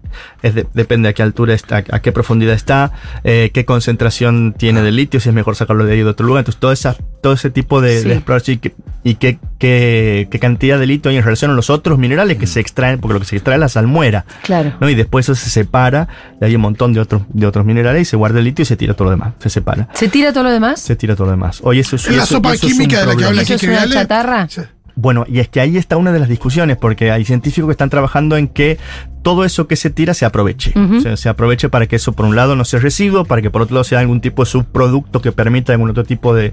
es 0.42 0.54
de- 0.54 0.66
depende 0.74 1.08
a 1.08 1.12
qué 1.12 1.22
altura 1.22 1.54
está, 1.54 1.84
a 1.90 2.00
qué 2.00 2.12
profundidad 2.12 2.54
está, 2.54 2.92
eh, 3.24 3.50
qué 3.52 3.64
concentración 3.64 4.54
tiene 4.56 4.82
de 4.82 4.92
litio, 4.92 5.20
si 5.20 5.28
es 5.28 5.34
mejor 5.34 5.56
sacarlo 5.56 5.84
de 5.84 5.92
ahí 5.92 5.98
de 5.98 6.04
otro 6.04 6.26
lugar. 6.26 6.40
Entonces, 6.42 6.60
todo, 6.60 6.72
esa, 6.72 6.96
todo 7.22 7.32
ese 7.32 7.50
tipo 7.50 7.80
de, 7.80 8.02
Sí. 8.02 8.08
de 8.08 8.14
exploración 8.14 8.54
y, 8.56 8.58
qué, 8.58 8.74
y 9.04 9.14
qué 9.16 9.38
qué, 9.58 10.28
qué 10.30 10.38
cantidad 10.38 10.78
de 10.78 10.86
litio 10.86 11.10
hay 11.10 11.16
en 11.18 11.22
relación 11.24 11.50
a 11.50 11.54
los 11.54 11.68
otros 11.70 11.98
minerales 11.98 12.38
que 12.38 12.46
se 12.46 12.60
extraen, 12.60 12.98
porque 13.00 13.14
lo 13.14 13.20
que 13.20 13.26
se 13.26 13.36
extrae 13.36 13.56
es 13.56 13.60
la 13.60 13.68
salmuera. 13.68 14.24
Claro. 14.42 14.74
¿no? 14.80 14.88
Y 14.88 14.94
después 14.94 15.26
eso 15.26 15.34
se 15.34 15.50
separa, 15.50 16.08
y 16.40 16.44
hay 16.44 16.54
un 16.54 16.60
montón 16.62 16.92
de 16.92 17.00
otros, 17.00 17.22
de 17.28 17.46
otros 17.46 17.66
minerales 17.66 18.02
y 18.02 18.04
se 18.04 18.16
guarda 18.16 18.38
el 18.38 18.44
litio 18.44 18.62
y 18.62 18.66
se 18.66 18.76
tira 18.76 18.94
todo 18.94 19.04
lo 19.06 19.10
demás. 19.10 19.34
Se 19.38 19.50
separa. 19.50 19.88
¿Se 19.94 20.08
tira 20.08 20.32
todo 20.32 20.44
lo 20.44 20.50
demás? 20.50 20.80
Se 20.80 20.96
tira 20.96 21.14
todo 21.16 21.26
lo 21.26 21.32
demás. 21.32 21.60
Oye, 21.62 21.80
eso 21.80 21.96
es 21.96 22.06
la 22.08 22.22
eso- 22.22 22.36
sopa 22.36 22.54
eso 22.54 22.66
es 22.66 22.72
un 22.72 22.78
química 22.78 23.00
de 23.00 23.06
la 23.06 23.16
que 23.16 23.24
habla 23.24 23.42
¿Eso 23.42 23.54
es 23.54 23.62
una 23.64 23.88
chatarra? 23.88 24.46
Sí. 24.48 24.62
Bueno, 25.00 25.24
y 25.28 25.38
es 25.38 25.48
que 25.48 25.60
ahí 25.60 25.76
está 25.76 25.96
una 25.96 26.10
de 26.10 26.18
las 26.18 26.28
discusiones, 26.28 26.76
porque 26.76 27.12
hay 27.12 27.24
científicos 27.24 27.68
que 27.68 27.72
están 27.72 27.88
trabajando 27.88 28.36
en 28.36 28.48
que 28.48 28.78
todo 29.22 29.44
eso 29.44 29.68
que 29.68 29.76
se 29.76 29.90
tira 29.90 30.12
se 30.12 30.24
aproveche. 30.24 30.72
Ujú. 30.74 30.96
O 30.96 31.00
sea, 31.00 31.16
se 31.16 31.28
aproveche 31.28 31.68
para 31.68 31.86
que 31.86 31.94
eso, 31.96 32.14
por 32.14 32.26
un 32.26 32.34
lado, 32.34 32.56
no 32.56 32.64
sea 32.64 32.80
residuo, 32.80 33.24
para 33.24 33.40
que 33.40 33.48
por 33.48 33.62
otro 33.62 33.74
lado 33.74 33.84
sea 33.84 34.00
algún 34.00 34.20
tipo 34.20 34.42
de 34.44 34.50
subproducto 34.50 35.22
que 35.22 35.30
permita 35.30 35.72
algún 35.72 35.88
otro 35.90 36.02
tipo 36.02 36.34
de, 36.34 36.52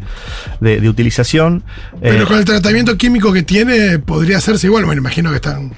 de- 0.60 0.80
de 0.80 0.90
utilización. 0.90 1.64
Pero 2.00 2.24
Eh, 2.24 2.26
con 2.28 2.38
el 2.38 2.46
tratamiento 2.46 2.96
químico 2.98 3.34
que 3.34 3.42
tiene, 3.42 3.98
podría 3.98 4.38
hacerse 4.38 4.68
igual. 4.68 4.86
Me 4.86 4.94
imagino 4.94 5.32
que 5.32 5.38
están. 5.38 5.74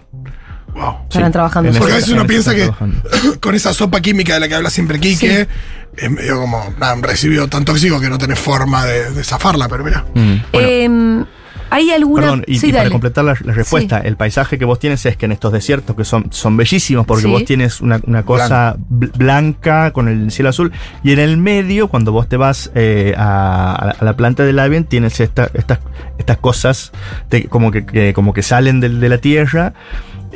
Wow. 0.76 0.96
Estarán 1.04 1.32
trabajando 1.32 1.70
en 1.70 1.76
en 1.76 1.80
Porque 1.80 1.94
a 1.94 1.96
veces 1.98 2.12
uno 2.12 2.28
piensa 2.28 2.54
que 2.54 2.64
trabajando. 2.64 3.02
con 3.42 3.56
esa 3.56 3.74
sopa 3.74 4.02
química 4.02 4.34
de 4.34 4.42
la 4.42 4.48
que 4.50 4.56
habla 4.56 4.70
siempre 4.70 5.00
Quique, 5.00 5.48
es 5.96 6.12
medio 6.12 6.40
como, 6.42 6.74
nada, 6.78 6.94
un 6.96 7.02
recibido 7.04 7.48
tan 7.48 7.64
tóxico 7.66 8.00
que 8.02 8.10
no 8.10 8.18
tenés 8.18 8.38
forma 8.40 8.86
de, 8.86 9.12
de 9.12 9.24
zafarla, 9.24 9.68
pero 9.70 9.84
mira. 9.84 10.06
Mm, 10.14 10.36
bueno. 10.52 10.68
Em, 10.68 11.26
¿Hay 11.70 11.92
alguna...? 11.92 12.22
Perdón, 12.22 12.44
y, 12.48 12.60
sí, 12.60 12.70
y 12.70 12.74
para 12.74 12.90
completar 12.90 13.26
la, 13.26 13.36
la 13.44 13.54
respuesta, 13.54 14.00
el 14.00 14.16
paisaje 14.18 14.58
que 14.58 14.66
vos 14.66 14.80
tienes 14.80 15.06
es 15.06 15.18
que 15.18 15.26
en 15.26 15.32
estos 15.34 15.52
desiertos 15.52 15.96
que 15.96 16.04
son, 16.06 16.28
son 16.32 16.56
bellísimos 16.58 17.06
porque 17.06 17.24
Sí. 17.24 17.30
vos 17.30 17.46
tienes 17.46 17.82
una, 17.82 18.00
una 18.06 18.24
cosa 18.24 18.76
bl- 18.92 19.12
blanca 19.18 19.92
con 19.92 20.08
el 20.08 20.32
cielo 20.32 20.50
azul 20.50 20.72
y 21.04 21.12
en 21.12 21.20
el 21.20 21.38
medio, 21.38 21.88
cuando 21.88 22.12
vos 22.12 22.28
te 22.30 22.38
vas 22.38 22.72
eh, 22.76 23.14
a, 23.18 23.94
a 24.00 24.04
la- 24.04 24.16
planta 24.16 24.44
del 24.44 24.60
avión, 24.60 24.86
tienes 24.86 25.20
esta- 25.20 25.50
estas, 25.54 25.80
estas 26.18 26.38
cosas 26.38 26.92
de- 27.30 27.46
como, 27.46 27.72
que, 27.72 27.86
que- 27.86 28.14
como 28.14 28.34
que 28.34 28.42
salen 28.44 28.80
del- 28.80 29.00
de, 29.00 29.10
la 29.10 29.18
tierra 29.20 29.74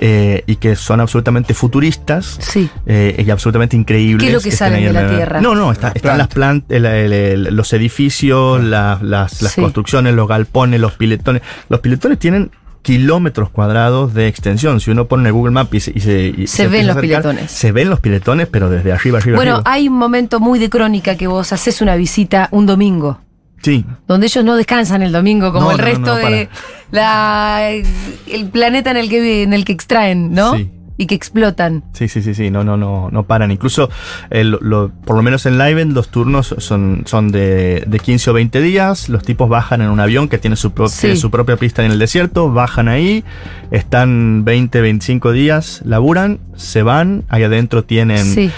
eh, 0.03 0.43
y 0.47 0.55
que 0.57 0.75
son 0.75 0.99
absolutamente 0.99 1.53
futuristas. 1.53 2.37
Sí. 2.41 2.69
eh, 2.87 3.23
y 3.25 3.29
absolutamente 3.29 3.77
increíbles. 3.77 4.19
¿Qué 4.23 4.27
es 4.27 4.33
lo 4.33 4.41
que 4.41 4.51
salen 4.51 4.83
de 4.83 4.91
la 4.91 5.07
tierra? 5.07 5.39
No, 5.41 5.55
no, 5.55 5.71
está- 5.71 5.91
están 5.95 6.17
las 6.17 6.27
plantas, 6.27 6.81
los 6.81 7.73
edificios, 7.73 8.61
las, 8.63 9.01
las, 9.01 9.41
las 9.41 9.51
Sí. 9.53 9.61
construcciones, 9.61 10.13
los 10.15 10.27
galpones, 10.27 10.79
los 10.79 10.93
piletones. 10.93 11.41
Los 11.69 11.79
piletones 11.81 12.19
tienen 12.19 12.51
kilómetros 12.81 13.51
cuadrados 13.51 14.13
de 14.15 14.27
extensión. 14.27 14.79
Si 14.79 14.89
uno 14.89 15.05
pone 15.05 15.21
en 15.21 15.27
el 15.27 15.33
Google 15.33 15.51
Maps 15.51 15.75
y 15.75 15.79
se, 15.79 15.91
y 15.95 15.99
se, 15.99 16.33
y 16.35 16.47
Se 16.47 16.67
ven 16.67 16.87
los 16.87 16.97
acercar, 16.97 17.21
piletones. 17.21 17.51
Se 17.51 17.71
ven 17.71 17.89
los 17.91 17.99
piletones, 17.99 18.47
pero 18.47 18.69
desde 18.71 18.91
arriba, 18.91 19.19
arriba, 19.19 19.35
Bueno, 19.35 19.55
arriba. 19.57 19.71
hay 19.71 19.87
un 19.87 19.97
momento 19.99 20.39
muy 20.39 20.57
de 20.57 20.69
crónica 20.71 21.15
que 21.15 21.27
vos 21.27 21.53
haces 21.53 21.81
una 21.81 21.95
visita 21.95 22.47
un 22.51 22.65
domingo. 22.65 23.19
Sí, 23.61 23.85
donde 24.07 24.27
ellos 24.27 24.43
no 24.43 24.55
descansan 24.55 25.01
el 25.03 25.11
domingo 25.11 25.51
como 25.53 25.65
No, 25.67 25.71
el 25.71 25.77
no, 25.77 25.83
resto 25.83 26.01
no, 26.01 26.15
de 26.15 26.49
la 26.91 27.69
el 27.71 28.49
planeta 28.51 28.91
en 28.91 28.97
el 28.97 29.09
que 29.09 29.43
en 29.43 29.53
el 29.53 29.65
que 29.65 29.73
extraen, 29.73 30.33
¿no? 30.33 30.55
Sí. 30.55 30.69
Y 30.97 31.07
que 31.07 31.15
explotan. 31.15 31.83
Sí, 31.93 32.07
sí, 32.07 32.21
sí, 32.21 32.35
sí, 32.35 32.51
no, 32.51 32.63
no, 32.63 32.77
no, 32.77 33.09
no 33.11 33.23
paran. 33.23 33.49
Incluso, 33.49 33.89
eh, 34.29 34.43
lo- 34.43 34.59
lo- 34.61 34.91
por 35.03 35.15
lo 35.15 35.23
menos 35.23 35.47
en 35.47 35.57
Liven, 35.57 35.95
los 35.95 36.09
turnos 36.09 36.53
son, 36.59 37.03
son 37.07 37.31
de, 37.31 37.83
de 37.87 37.99
15 37.99 38.29
o 38.29 38.33
20 38.33 38.61
días. 38.61 39.09
Los 39.09 39.23
tipos 39.23 39.49
bajan 39.49 39.81
en 39.81 39.89
un 39.89 39.99
avión 39.99 40.27
que 40.27 40.37
tiene 40.37 40.55
su, 40.57 40.73
pro- 40.73 40.89
Sí. 40.89 41.01
tiene 41.01 41.15
su 41.15 41.31
propia 41.31 41.55
pista 41.57 41.83
en 41.83 41.91
el 41.91 41.97
desierto, 41.97 42.51
bajan 42.53 42.87
ahí, 42.87 43.23
están 43.71 44.43
20, 44.45 44.79
25 44.81 45.31
días, 45.31 45.81
laburan, 45.85 46.39
se 46.55 46.83
van, 46.83 47.23
ahí 47.29 47.43
adentro 47.43 47.83
tienen... 47.83 48.23
Sí. 48.25 48.51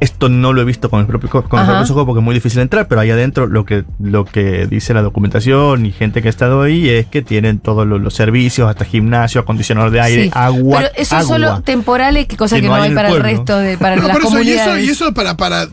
Esto 0.00 0.28
no 0.28 0.52
lo 0.52 0.62
he 0.62 0.64
visto 0.64 0.88
con 0.88 1.00
mis 1.00 1.06
propios, 1.06 1.30
con 1.30 1.42
mis 1.42 1.52
Ajá. 1.52 1.66
propios 1.72 1.90
ojos 1.90 2.06
porque 2.06 2.20
es 2.20 2.24
muy 2.24 2.34
difícil 2.34 2.60
entrar, 2.60 2.88
pero 2.88 3.00
ahí 3.02 3.10
adentro 3.10 3.46
lo 3.46 3.64
que, 3.64 3.84
lo 3.98 4.24
que 4.24 4.66
dice 4.66 4.94
la 4.94 5.02
documentación 5.02 5.84
y 5.86 5.92
gente 5.92 6.22
que 6.22 6.28
ha 6.28 6.30
estado 6.30 6.62
ahí 6.62 6.88
es 6.88 7.06
que 7.06 7.22
tienen 7.22 7.58
todos 7.58 7.86
los, 7.86 8.00
los 8.00 8.14
servicios, 8.14 8.68
hasta 8.68 8.84
gimnasio, 8.84 9.40
acondicionador 9.42 9.90
de 9.90 10.00
aire, 10.00 10.24
sí. 10.24 10.30
agua. 10.32 10.78
Pero 10.78 10.90
eso 10.94 11.02
es 11.02 11.12
agua. 11.12 11.24
solo 11.24 11.62
temporales, 11.62 12.26
que 12.26 12.36
cosa 12.36 12.56
Que 12.56 12.62
que, 12.62 12.68
no 12.68 12.74
hay 12.74 12.82
hay 12.82 12.86
en 12.86 12.92
el 12.92 12.96
para 12.96 13.08
el 13.10 13.22
resto 13.22 13.58
de 13.58 13.76
para 13.78 13.96
No, 13.96 14.08
las 14.08 14.18
por 14.18 14.26
eso, 14.26 14.42
y 14.42 14.50
eso, 14.50 14.78
y 14.78 14.88
eso 14.88 15.12
para, 15.12 15.36
para, 15.36 15.66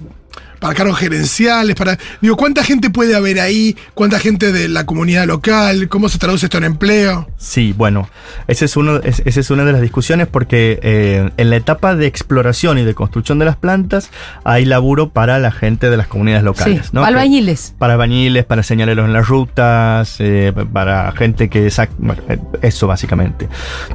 para 0.60 0.74
cargos 0.74 0.98
gerenciales, 1.00 1.76
para. 1.76 1.98
Digo, 2.22 2.36
¿cuánta 2.38 2.64
gente 2.64 2.90
puede 2.90 3.16
haber 3.16 3.40
ahí? 3.40 3.76
¿Cuánta 3.94 4.20
gente 4.20 4.52
de 4.52 4.68
la 4.68 4.86
comunidad 4.86 5.26
local? 5.26 5.88
¿Cómo 5.90 6.10
se 6.10 6.18
traduce 6.18 6.46
esto 6.48 6.58
en 6.58 6.64
empleo? 6.66 7.28
Sí, 7.38 7.74
bueno, 7.78 8.10
ese 8.48 8.66
es 8.66 8.76
uno, 8.78 8.98
es- 8.98 9.22
esa 9.26 9.40
es 9.40 9.50
una 9.52 9.66
de 9.66 9.72
las 9.72 9.82
discusiones 9.82 10.28
porque 10.28 10.80
eh, 10.82 11.30
en 11.38 11.50
la 11.50 11.56
etapa 11.56 11.96
de 11.96 12.08
exploración 12.08 12.78
y 12.78 12.84
de 12.84 12.94
construcción 12.94 13.40
de 13.40 13.46
las 13.46 13.56
plantas 13.56 14.10
hay 14.44 14.66
laburo 14.66 15.10
para 15.10 15.40
la 15.40 15.52
gente 15.52 15.90
de 15.90 15.98
las 15.98 16.08
comunidades 16.08 16.44
locales. 16.44 16.86
sí. 16.86 16.90
¿no? 16.94 17.02
Que- 17.02 17.08
Albañiles. 17.08 17.74
para 17.78 17.94
albañiles, 17.94 18.46
para 18.46 18.64
señaleros 18.64 19.06
en 19.06 19.14
las 19.14 19.28
rutas, 19.28 20.16
eh, 20.20 20.54
para 20.74 21.12
gente 21.14 21.50
que 21.50 21.68
sac- 21.68 21.90
bueno, 21.98 22.22
eh, 22.30 22.38
eso 22.62 22.88
básicamente. 22.88 23.48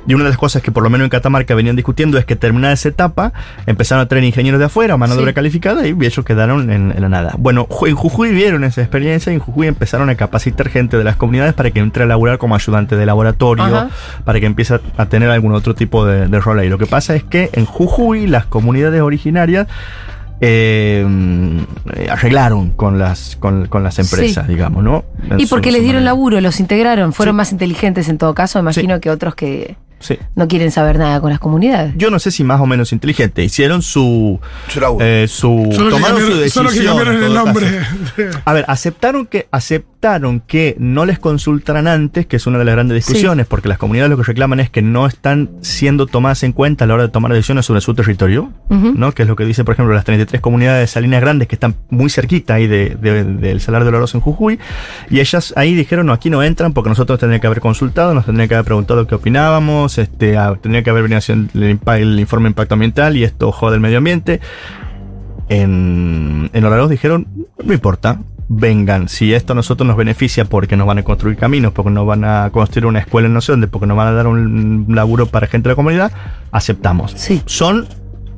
Y 0.07 0.15
una 0.15 0.25
de 0.25 0.31
las 0.31 0.39
cosas 0.39 0.63
que 0.63 0.71
por 0.73 0.83
lo 0.83 0.91
menos 0.91 1.05
en 1.05 1.11
Catamarca 1.11 1.55
venían 1.55 1.77
discutiendo 1.77 2.19
es 2.19 2.25
que 2.25 2.37
terminada 2.37 2.75
esa 2.75 2.89
etapa 2.89 3.33
empezaron 3.67 4.03
a 4.05 4.09
traer 4.09 4.25
ingenieros 4.25 4.59
de 4.59 4.67
afuera, 4.67 4.97
mano 4.97 5.15
de 5.15 5.19
Sí. 5.19 5.23
obra 5.23 5.33
calificada 5.33 5.87
y 5.87 5.91
ellos 5.91 6.25
quedaron 6.25 6.52
en, 6.61 6.71
en 6.93 7.01
la 7.01 7.09
nada. 7.09 7.35
Bueno, 7.39 7.67
en 7.87 7.95
Jujuy 7.95 8.31
vieron 8.33 8.65
esa 8.65 8.81
experiencia 8.83 9.33
y 9.33 9.37
en 9.37 9.41
Jujuy 9.41 9.67
empezaron 9.69 10.11
a 10.11 10.15
capacitar 10.15 10.69
gente 10.69 10.97
de 10.99 11.05
las 11.05 11.17
comunidades 11.17 11.55
para 11.55 11.71
que 11.71 11.81
entre 11.81 12.05
a 12.05 12.07
laburar 12.07 12.39
como 12.39 12.55
ayudante 12.55 12.97
de 12.97 13.07
laboratorio, 13.07 13.65
Ajá. 13.65 13.89
para 14.25 14.39
que 14.41 14.47
empiece 14.47 14.79
a- 14.97 15.07
tener 15.07 15.31
algún 15.31 15.53
otro 15.55 15.75
tipo 15.75 16.05
de, 16.05 16.29
de 16.29 16.41
rol 16.41 16.59
ahí. 16.59 16.69
Lo 16.69 16.79
que 16.79 16.87
pasa 16.87 17.15
es 17.15 17.23
que 17.25 17.51
en 17.55 17.65
Jujuy 17.65 18.27
las 18.27 18.47
comunidades 18.47 19.01
originarias 19.01 19.67
eh, 20.45 21.07
arreglaron 22.11 22.71
con 22.71 22.99
las 22.99 23.37
con, 23.37 23.67
con 23.69 23.83
las 23.85 23.99
empresas, 23.99 24.47
Sí. 24.47 24.53
digamos, 24.53 24.83
¿no? 24.83 25.05
En 25.31 25.41
Y 25.41 25.47
porque 25.47 25.71
les 25.71 25.83
dieron 25.83 26.01
manera. 26.03 26.13
laburo, 26.13 26.41
los 26.41 26.59
integraron, 26.61 27.13
fueron 27.13 27.35
Sí. 27.35 27.37
más 27.37 27.53
inteligentes 27.53 28.09
en 28.09 28.19
todo 28.19 28.35
caso, 28.35 28.59
imagino 28.59 28.97
Sí. 28.97 29.01
que 29.01 29.11
otros 29.11 29.35
que 29.35 29.77
Sí. 30.03 30.19
no 30.35 30.47
quieren 30.49 30.71
saber 30.71 30.99
nada 30.99 31.21
con 31.21 31.31
las 31.31 31.39
comunidades. 31.39 31.95
Yo 31.97 32.11
no 32.11 32.19
sé 32.19 32.31
si 32.31 32.45
más 32.45 32.61
o 32.61 32.67
menos 32.67 32.93
inteligente. 32.93 33.43
Hicieron 33.43 33.81
su. 33.83 34.39
Eh, 35.01 35.27
su 35.29 35.65
los 35.67 35.77
que 35.79 35.91
tomaron 35.91 36.21
su 36.21 36.49
son 36.51 36.65
los 36.65 36.73
que 36.75 36.81
decisión, 36.81 36.97
cambiaron 36.99 37.23
el 37.25 37.35
nombre. 37.35 37.67
A 38.45 38.53
ver, 38.53 38.65
aceptaron 38.69 39.27
que, 39.27 39.47
aceptaron 39.51 40.41
que 40.41 40.77
no 40.79 41.05
les 41.07 41.19
consultaran 41.19 41.87
antes, 41.87 42.27
que 42.27 42.37
es 42.37 42.47
una 42.47 42.59
de 42.59 42.65
las 42.65 42.75
grandes 42.75 42.97
discusiones, 42.97 43.47
porque 43.47 43.69
las 43.69 43.79
comunidades 43.79 44.11
lo 44.11 44.17
que 44.17 44.25
reclaman 44.25 44.61
es 44.61 44.69
que 44.71 44.83
no 44.83 45.07
están 45.07 45.51
siendo 45.63 46.07
tomadas 46.07 46.43
en 46.43 46.53
cuenta 46.53 46.85
a 46.85 46.89
la 46.89 46.95
hora 46.95 47.03
de 47.05 47.09
tomar 47.09 47.33
decisiones 47.33 47.65
sobre 47.67 47.81
su 47.81 47.95
territorio. 47.95 48.51
¿no? 48.69 49.13
Que 49.13 49.23
es 49.23 49.29
lo 49.29 49.37
que 49.37 49.45
dice, 49.45 49.65
por 49.65 49.75
ejemplo, 49.75 49.95
las 49.95 50.05
33 50.05 50.41
comunidades 50.41 50.81
de 50.81 50.87
Salinas 50.87 51.21
Grandes 51.21 51.47
que 51.47 51.55
están 51.55 51.77
muy 51.91 52.09
cerquita 52.11 52.55
ahí 52.55 52.67
de- 52.67 52.97
de- 53.01 53.23
del 53.25 53.61
Salar 53.61 53.83
de 53.85 53.89
Oroz 53.91 54.15
en 54.15 54.21
Jujuy, 54.21 54.59
y 55.11 55.21
ellas 55.21 55.53
ahí 55.57 55.75
dijeron, 55.75 56.07
no, 56.07 56.13
aquí 56.13 56.31
no 56.31 56.43
entran 56.43 56.73
porque 56.73 56.89
nosotros 56.89 57.19
tendríamos 57.19 57.43
que 57.43 57.47
haber 57.47 57.61
consultado, 57.61 58.15
nos 58.15 58.25
tendrían 58.25 58.49
que 58.49 58.55
haber 58.55 58.65
preguntado 58.65 59.07
qué 59.07 59.15
opinábamos, 59.15 59.92
este, 59.99 60.37
tendría 60.61 60.83
que 60.83 60.91
haber 60.91 61.03
venido 61.03 61.19
haciendo 61.19 61.51
el 61.55 62.21
informe 62.21 62.45
de 62.45 62.51
impacto 62.51 62.75
ambiental 62.75 63.17
y 63.17 63.25
esto 63.25 63.53
jode 63.53 63.77
el 63.77 63.81
medio 63.81 63.99
ambiente. 63.99 64.41
En, 65.49 66.51
en 66.53 66.65
Olaroz 66.65 66.89
dijeron, 66.89 67.27
no 67.63 67.73
importa, 67.73 68.21
vengan, 68.49 69.09
si 69.09 69.35
esto 69.35 69.53
a 69.53 69.57
nosotros 69.57 69.87
nos 69.87 69.97
beneficia 69.97 70.45
porque 70.45 70.77
nos 70.77 70.87
van 70.87 70.99
a 70.99 71.03
construir 71.03 71.37
caminos, 71.37 71.73
porque 71.73 71.91
nos 71.91 72.07
van 72.07 72.25
a 72.25 72.51
construir 72.51 72.87
una 72.87 73.01
escuela 73.01 73.29
en 73.29 73.35
no 73.35 73.41
sé 73.41 73.53
dónde, 73.53 73.67
porque 73.67 73.87
nos 73.87 73.97
van 73.97 74.09
a 74.09 74.13
dar 74.13 74.27
un 74.27 74.87
laburo 74.89 75.27
para 75.27 75.47
gente 75.47 75.69
de 75.69 75.73
la 75.73 75.77
comunidad, 75.77 76.13
aceptamos. 76.51 77.13
Sí. 77.17 77.43
Son... 77.47 77.87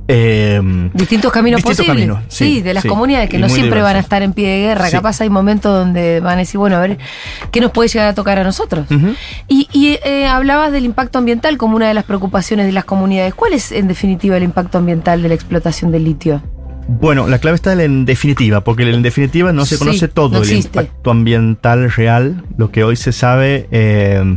eh, 0.09 0.61
Distintos 0.93 1.33
caminos 1.33 1.59
Distintos 1.59 1.87
posibles. 1.87 2.09
caminos, 2.09 2.25
sí, 2.29 2.57
sí, 2.57 2.63
de 2.63 2.75
las 2.75 2.83
sí. 2.83 2.89
comunidades 2.89 3.31
que 3.31 3.39
no 3.39 3.49
siempre 3.49 3.81
van 3.83 3.97
a 3.97 4.01
estar 4.01 4.23
en 4.23 4.33
pie 4.33 4.49
de 4.49 4.61
guerra. 4.63 4.87
Sí. 4.87 4.93
Capaz 4.93 5.21
hay 5.21 5.31
momentos 5.31 5.73
donde 5.73 6.21
van 6.21 6.35
a 6.35 6.39
decir, 6.39 6.59
bueno, 6.59 6.77
a 6.77 6.81
ver, 6.81 6.99
¿qué 7.51 7.61
nos 7.61 7.71
puede 7.71 7.89
llegar 7.89 8.09
a 8.09 8.15
tocar 8.15 8.39
a 8.39 8.45
nosotros? 8.45 8.87
Y, 9.49 9.69
y, 9.73 9.99
eh, 10.05 10.27
hablabas 10.27 10.73
del 10.73 10.85
impacto 10.85 11.19
ambiental 11.19 11.57
como 11.57 11.77
una 11.77 11.89
de 11.89 11.95
las 11.95 12.05
preocupaciones 12.05 12.67
de 12.67 12.73
las 12.73 12.85
comunidades. 12.85 13.35
¿Cuál 13.35 13.55
es, 13.55 13.73
en 13.73 13.89
definitiva, 13.89 14.37
el 14.37 14.43
impacto 14.43 14.79
ambiental 14.79 15.23
de 15.23 15.29
la 15.29 15.35
explotación 15.35 15.91
del 15.91 16.05
litio? 16.05 16.43
Bueno, 16.87 17.29
la 17.29 17.39
clave 17.39 17.55
está 17.55 17.73
en 17.73 18.01
la 18.01 18.05
definitiva, 18.05 18.63
porque 18.63 18.83
en 18.83 19.03
definitiva 19.03 19.53
no 19.53 19.65
se 19.65 19.77
Sí, 19.77 19.79
conoce 19.85 20.09
todo 20.09 20.39
no 20.39 20.43
el 20.43 20.53
impacto 20.53 21.11
ambiental 21.11 21.91
real. 21.91 22.45
Lo 22.59 22.71
que 22.71 22.85
hoy 22.85 22.97
se 22.97 23.13
sabe 23.13 23.69
eh, 23.71 24.37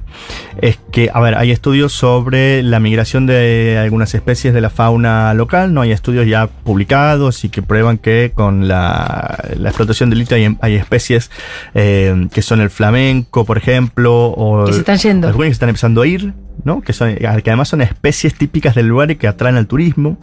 es 0.62 0.80
que, 0.92 1.10
a 1.14 1.20
ver, 1.20 1.36
hay 1.36 1.52
estudios 1.52 1.92
sobre 1.94 2.64
la 2.64 2.80
migración 2.80 3.26
de 3.26 3.78
algunas 3.82 4.16
especies 4.16 4.54
de 4.54 4.62
la 4.62 4.70
fauna 4.70 5.34
local, 5.34 5.74
no 5.74 5.82
hay 5.82 5.92
estudios 5.92 6.26
ya 6.26 6.48
publicados 6.48 7.44
y 7.44 7.50
que 7.50 7.62
prueban 7.62 7.98
que 7.98 8.32
con 8.34 8.68
la, 8.68 9.44
la 9.58 9.70
explotación 9.70 10.10
del 10.10 10.20
litio 10.20 10.38
hay, 10.38 10.56
hay 10.62 10.76
especies 10.76 11.30
eh, 11.76 12.28
que 12.34 12.42
son 12.42 12.62
el 12.62 12.70
flamenco, 12.70 13.44
por 13.46 13.58
ejemplo, 13.58 14.28
o 14.28 14.66
Que 14.66 14.74
se 14.74 14.80
están 14.80 14.98
yendo. 14.98 15.28
algunas 15.28 15.48
que 15.50 15.54
están 15.54 15.70
empezando 15.70 16.02
a 16.02 16.08
ir, 16.08 16.34
¿no? 16.64 16.82
Que, 16.82 16.94
son, 16.94 17.16
que 17.16 17.26
además 17.28 17.70
son 17.70 17.82
especies 17.82 18.34
típicas 18.36 18.76
del 18.76 18.88
lugar 18.88 19.12
y 19.12 19.16
que 19.16 19.28
atraen 19.28 19.56
al 19.58 19.68
turismo. 19.68 20.18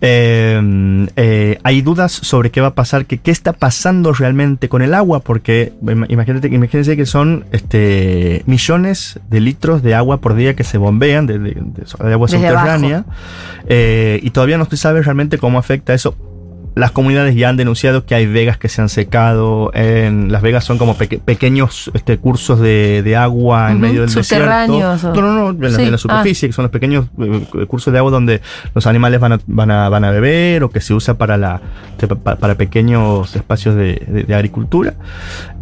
Eh, 0.00 1.06
eh, 1.16 1.58
hay 1.62 1.82
dudas 1.82 2.12
sobre 2.12 2.50
qué 2.50 2.60
va 2.60 2.68
a 2.68 2.74
pasar, 2.74 3.06
que 3.06 3.18
qué 3.18 3.30
está 3.30 3.52
pasando 3.52 4.12
realmente 4.12 4.68
con 4.68 4.82
el 4.82 4.94
agua, 4.94 5.20
porque 5.20 5.72
im- 5.82 6.06
imagínate, 6.08 6.48
imagínense 6.48 6.96
que 6.96 7.06
son 7.06 7.44
este, 7.52 8.42
millones 8.46 9.18
de 9.28 9.40
litros 9.40 9.82
de 9.82 9.94
agua 9.94 10.20
por 10.20 10.34
día 10.34 10.54
que 10.54 10.64
se 10.64 10.78
bombean 10.78 11.26
de, 11.26 11.38
de- 11.38 11.50
de- 11.50 11.54
de 11.54 12.12
agua 12.12 12.26
Desde 12.28 12.38
subterránea, 12.38 13.04
eh, 13.68 14.20
y 14.22 14.30
todavía 14.30 14.58
no 14.58 14.64
se 14.66 14.76
sabe 14.76 15.02
realmente 15.02 15.38
cómo 15.38 15.58
afecta 15.58 15.94
eso. 15.94 16.14
Las 16.78 16.92
comunidades 16.92 17.34
ya 17.34 17.48
han 17.48 17.56
denunciado 17.56 18.06
que 18.06 18.14
hay 18.14 18.26
vegas 18.26 18.56
que 18.56 18.68
se 18.68 18.80
han 18.80 18.88
secado. 18.88 19.70
En 19.74 20.30
Las 20.30 20.42
Vegas 20.42 20.64
son 20.64 20.78
como 20.78 20.94
peque- 20.96 21.18
pequeños 21.18 21.90
este, 21.94 22.18
cursos 22.18 22.60
de, 22.60 23.02
de 23.02 23.16
agua 23.16 23.70
en 23.72 23.80
medio 23.80 24.02
del 24.02 24.10
subterráneos 24.10 25.02
desierto. 25.02 25.18
o- 25.18 25.22
No, 25.22 25.32
no, 25.34 25.52
no, 25.52 25.66
en, 25.66 25.72
la, 25.74 25.82
en 25.82 25.90
la 25.90 25.94
ah. 25.96 25.98
superficie, 25.98 26.48
que 26.48 26.52
son 26.52 26.62
los 26.62 26.70
pequeños 26.72 27.06
eh, 27.18 27.66
cursos 27.66 27.92
de 27.92 27.98
agua 27.98 28.10
donde 28.12 28.40
los 28.74 28.86
animales 28.86 29.18
van 29.20 29.32
a, 29.32 29.40
van 29.46 29.70
a, 29.70 29.88
van 29.88 30.04
a 30.04 30.10
beber 30.12 30.62
o 30.62 30.70
que 30.70 30.80
se 30.80 30.94
usa 30.94 31.14
para, 31.18 31.36
la, 31.36 31.60
para 32.40 32.54
pequeños 32.54 33.34
espacios 33.34 33.74
de, 33.74 34.00
de- 34.06 34.22
de 34.24 34.34
agricultura. 34.34 34.94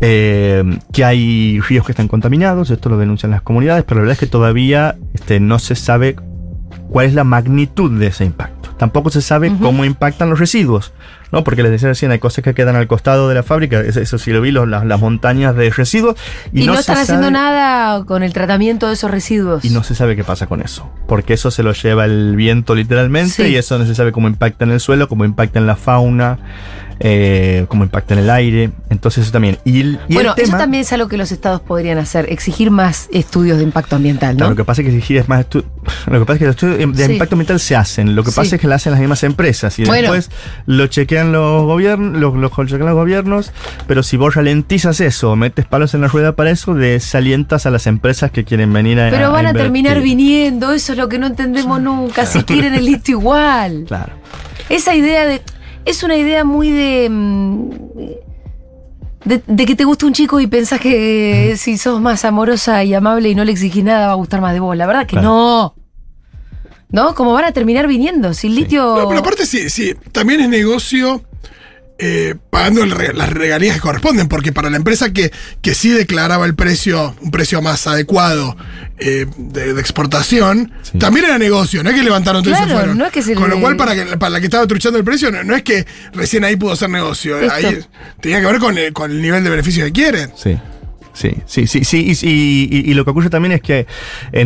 Eh, 0.01 0.63
que 0.93 1.05
hay 1.05 1.61
ríos 1.61 1.87
que 1.87 1.93
están 1.93 2.09
contaminados, 2.09 2.71
esto 2.71 2.89
lo 2.91 2.99
denuncian 2.99 3.31
las 3.31 3.43
comunidades, 3.43 3.85
pero 3.85 3.97
la 3.97 4.03
verdad 4.03 4.13
es 4.13 4.19
que 4.21 4.27
todavía 4.27 4.97
este, 5.15 5.41
no 5.41 5.59
se 5.59 5.75
sabe 5.75 6.17
cuál 6.91 7.07
es 7.07 7.15
la 7.15 7.25
magnitud 7.25 7.99
de 7.99 8.09
ese 8.09 8.25
impacto. 8.25 8.56
Tampoco 8.79 9.11
se 9.11 9.23
sabe 9.23 9.51
cómo 9.61 9.85
impactan 9.87 10.29
los 10.29 10.39
residuos, 10.39 10.93
¿no? 11.33 11.43
Porque 11.45 11.63
les 11.63 11.73
decía 11.73 11.89
recién, 11.89 12.11
hay 12.13 12.19
cosas 12.19 12.45
que 12.45 12.53
quedan 12.53 12.77
al 12.77 12.87
costado 12.87 13.27
de 13.29 13.35
la 13.35 13.43
fábrica, 13.43 13.81
eso, 13.81 14.01
eso 14.01 14.19
sí 14.19 14.33
lo 14.33 14.41
vi, 14.43 14.51
los- 14.51 14.69
las, 14.69 14.85
las 14.85 15.01
montañas 15.01 15.57
de 15.57 15.71
residuos. 15.71 16.17
Y, 16.53 16.63
Y, 16.63 16.67
no, 16.67 16.75
están 16.75 16.99
haciendo 16.99 17.31
nada 17.31 18.05
con 18.05 18.23
el 18.23 18.35
tratamiento 18.35 18.87
de 18.89 18.93
esos 18.93 19.11
residuos. 19.11 19.65
Y 19.65 19.71
no 19.71 19.83
se 19.83 19.95
sabe 19.95 20.15
qué 20.15 20.25
pasa 20.25 20.47
con 20.47 20.61
eso, 20.61 20.91
porque 21.09 21.33
eso 21.35 21.51
se 21.51 21.63
lo 21.63 21.73
lleva 21.73 22.05
el 22.05 22.37
viento 22.37 22.75
literalmente 22.75 23.31
Sí. 23.33 23.43
y 23.45 23.57
eso 23.57 23.79
no 23.79 23.87
se 23.87 23.95
sabe 23.95 24.13
cómo 24.13 24.29
impacta 24.29 24.65
en 24.65 24.73
el 24.73 24.81
suelo, 24.81 25.09
cómo 25.09 25.25
impacta 25.25 25.59
en 25.59 25.67
la 25.67 25.77
fauna, 25.77 26.39
eh, 27.01 27.67
cómo 27.69 27.85
impacta 27.85 28.15
en 28.15 28.21
el 28.21 28.31
aire. 28.31 28.71
Entonces 28.91 29.25
eso 29.25 29.33
también. 29.33 29.59
Y, 29.65 29.81
el- 29.81 29.99
y 30.09 30.13
el 30.13 30.15
bueno, 30.15 30.35
eso 30.37 30.57
también 30.57 30.83
es 30.83 30.93
algo 30.93 31.09
que 31.09 31.17
los 31.17 31.31
estados 31.33 31.61
podrían 31.61 31.99
hacer, 31.99 32.33
exigir 32.33 32.71
más 32.71 33.09
estudios 33.13 33.59
de 33.59 33.65
impacto 33.65 33.97
ambiental, 33.97 34.35
¿no? 34.35 34.39
Claro, 34.39 34.51
lo 34.51 34.57
que 34.57 34.65
pasa 34.65 34.83
es 34.83 34.89
que 34.89 34.95
exigir 34.97 35.19
es 35.19 35.29
más 35.29 35.47
Lo 36.07 36.19
que 36.19 36.25
pasa 36.27 36.33
es 36.35 36.39
que 36.39 36.45
los 36.47 36.55
estudios 36.57 36.97
de 36.97 37.07
Sí. 37.07 37.13
impacto 37.13 37.35
ambiental 37.35 37.61
se 37.61 37.77
hacen. 37.77 38.15
Lo 38.17 38.25
que 38.25 38.31
Sí. 38.31 38.37
pasa 38.37 38.55
es 38.57 38.61
que 38.61 38.67
lo 38.67 38.75
hacen 38.75 38.93
las 38.93 39.01
mismas 39.01 39.23
empresas. 39.25 39.79
Y 39.79 39.85
Bueno. 39.85 40.13
después 40.13 40.31
lo 40.67 40.87
chequean 40.87 41.33
los 41.33 41.65
gobiernos, 41.65 42.19
los, 42.21 42.35
los 42.35 42.51
chequean 42.53 42.87
los 42.87 42.95
gobiernos. 42.95 43.53
Pero 43.87 44.03
si 44.03 44.17
vos 44.17 44.35
ralentizas 44.35 45.01
eso, 45.01 45.37
metes 45.37 45.65
palos 45.67 45.95
en 45.95 46.01
la 46.01 46.09
rueda 46.09 46.35
para 46.35 46.51
eso, 46.51 46.75
desalientas 46.75 47.67
a 47.67 47.71
las 47.71 47.87
empresas 47.87 48.31
que 48.31 48.45
quieren 48.45 48.73
venir 48.73 49.01
a. 49.01 49.11
Pero 49.11 49.31
van 49.33 49.47
a, 49.47 49.53
terminar 49.53 50.01
viniendo, 50.01 50.73
eso 50.73 50.93
es 50.93 50.99
lo 50.99 51.09
que 51.09 51.19
no 51.19 51.27
entendemos 51.27 51.81
nunca, 51.81 52.27
si 52.27 52.43
quieren 52.45 52.75
el 52.75 52.85
litio 52.85 53.19
igual. 53.19 53.85
Claro. 53.87 54.13
Esa 54.69 54.95
idea 54.95 55.27
de. 55.27 55.43
Es 55.87 56.03
una 56.03 56.17
idea 56.17 56.45
muy 56.45 56.71
de. 56.71 57.09
mm, 57.11 57.71
De, 59.25 59.43
de 59.47 59.67
que 59.67 59.75
te 59.75 59.85
gusta 59.85 60.07
un 60.07 60.13
chico 60.13 60.39
y 60.39 60.47
pensás 60.47 60.79
que 60.81 61.55
si 61.57 61.79
sos 61.79 62.01
más 62.01 62.25
amorosa 62.25 62.85
y 62.85 62.95
amable 62.95 63.29
y 63.31 63.35
no 63.35 63.45
le 63.45 63.51
exigís 63.53 63.83
nada 63.83 64.07
va 64.07 64.13
a 64.13 64.17
gustar 64.17 64.41
más 64.41 64.53
de 64.53 64.61
vos. 64.61 64.77
La 64.77 64.87
verdad 64.87 65.03
que 65.07 65.17
Claro. 65.17 65.29
no. 65.29 65.75
¿No? 66.91 67.15
Como 67.17 67.33
van 67.33 67.45
a 67.45 67.51
terminar 67.53 67.89
viniendo. 67.89 68.33
Si 68.35 68.47
el 68.47 68.55
litio. 68.55 68.97
No, 68.97 69.09
pero 69.09 69.21
aparte 69.21 69.45
sí, 69.45 69.69
sí, 69.69 69.95
también 70.13 70.41
es 70.41 70.49
negocio 70.49 71.23
eh, 71.99 72.35
pagando 72.51 72.83
el 72.83 72.91
las 73.17 73.31
regalías 73.31 73.77
que 73.77 73.81
corresponden, 73.81 74.29
porque 74.29 74.53
para 74.53 74.69
la 74.71 74.77
empresa 74.77 75.13
que, 75.13 75.33
que 75.63 75.75
sí 75.75 75.89
declaraba 75.91 76.45
el 76.47 76.55
precio, 76.55 77.17
un 77.23 77.31
precio 77.31 77.63
más 77.63 77.87
adecuado 77.87 78.57
eh, 78.99 79.27
de, 79.39 79.73
de 79.75 79.81
exportación, 79.81 80.73
Sí. 80.83 80.99
también 80.99 81.27
era 81.27 81.39
negocio, 81.39 81.83
no 81.83 81.91
es 81.91 81.97
que 81.97 82.03
levantaron 82.03 82.43
todo 82.43 82.53
y 82.53 82.57
se 82.57 82.63
Claro, 82.65 82.79
fueron. 82.79 82.99
no 82.99 83.07
es 83.07 83.13
que 83.13 83.23
se 83.23 83.35
Con 83.35 83.49
le- 83.49 83.55
lo 83.57 83.61
cual, 83.61 83.77
para, 83.77 83.95
que, 83.95 84.17
para 84.17 84.31
la 84.31 84.41
que 84.41 84.47
estaba 84.47 84.67
truchando 84.67 84.99
el 84.99 85.05
precio, 85.05 85.31
no, 85.31 85.43
no 85.43 85.57
es 85.57 85.63
que 85.63 85.87
recién 86.13 86.45
ahí 86.45 86.57
pudo 86.57 86.77
ser 86.77 86.91
negocio, 86.91 87.39
Esto. 87.41 87.55
ahí 87.55 87.79
tenía 88.21 88.41
que 88.41 88.47
ver 88.47 88.59
con 88.59 88.77
el, 88.77 88.93
con 88.93 89.11
el 89.11 89.23
nivel 89.23 89.43
de 89.43 89.51
beneficio 89.51 89.85
que 89.87 89.93
quieren. 89.93 90.31
Sí. 90.37 90.57
Sí, 91.17 91.31
sí, 91.47 91.67
sí, 91.67 91.83
sí. 91.83 91.97
Y, 92.23 92.69
y- 92.71 92.91
y- 92.91 92.95
lo 92.95 93.05
que 93.07 93.11
ocurre 93.11 93.31
también 93.31 93.53
es 93.53 93.63
que 93.63 93.87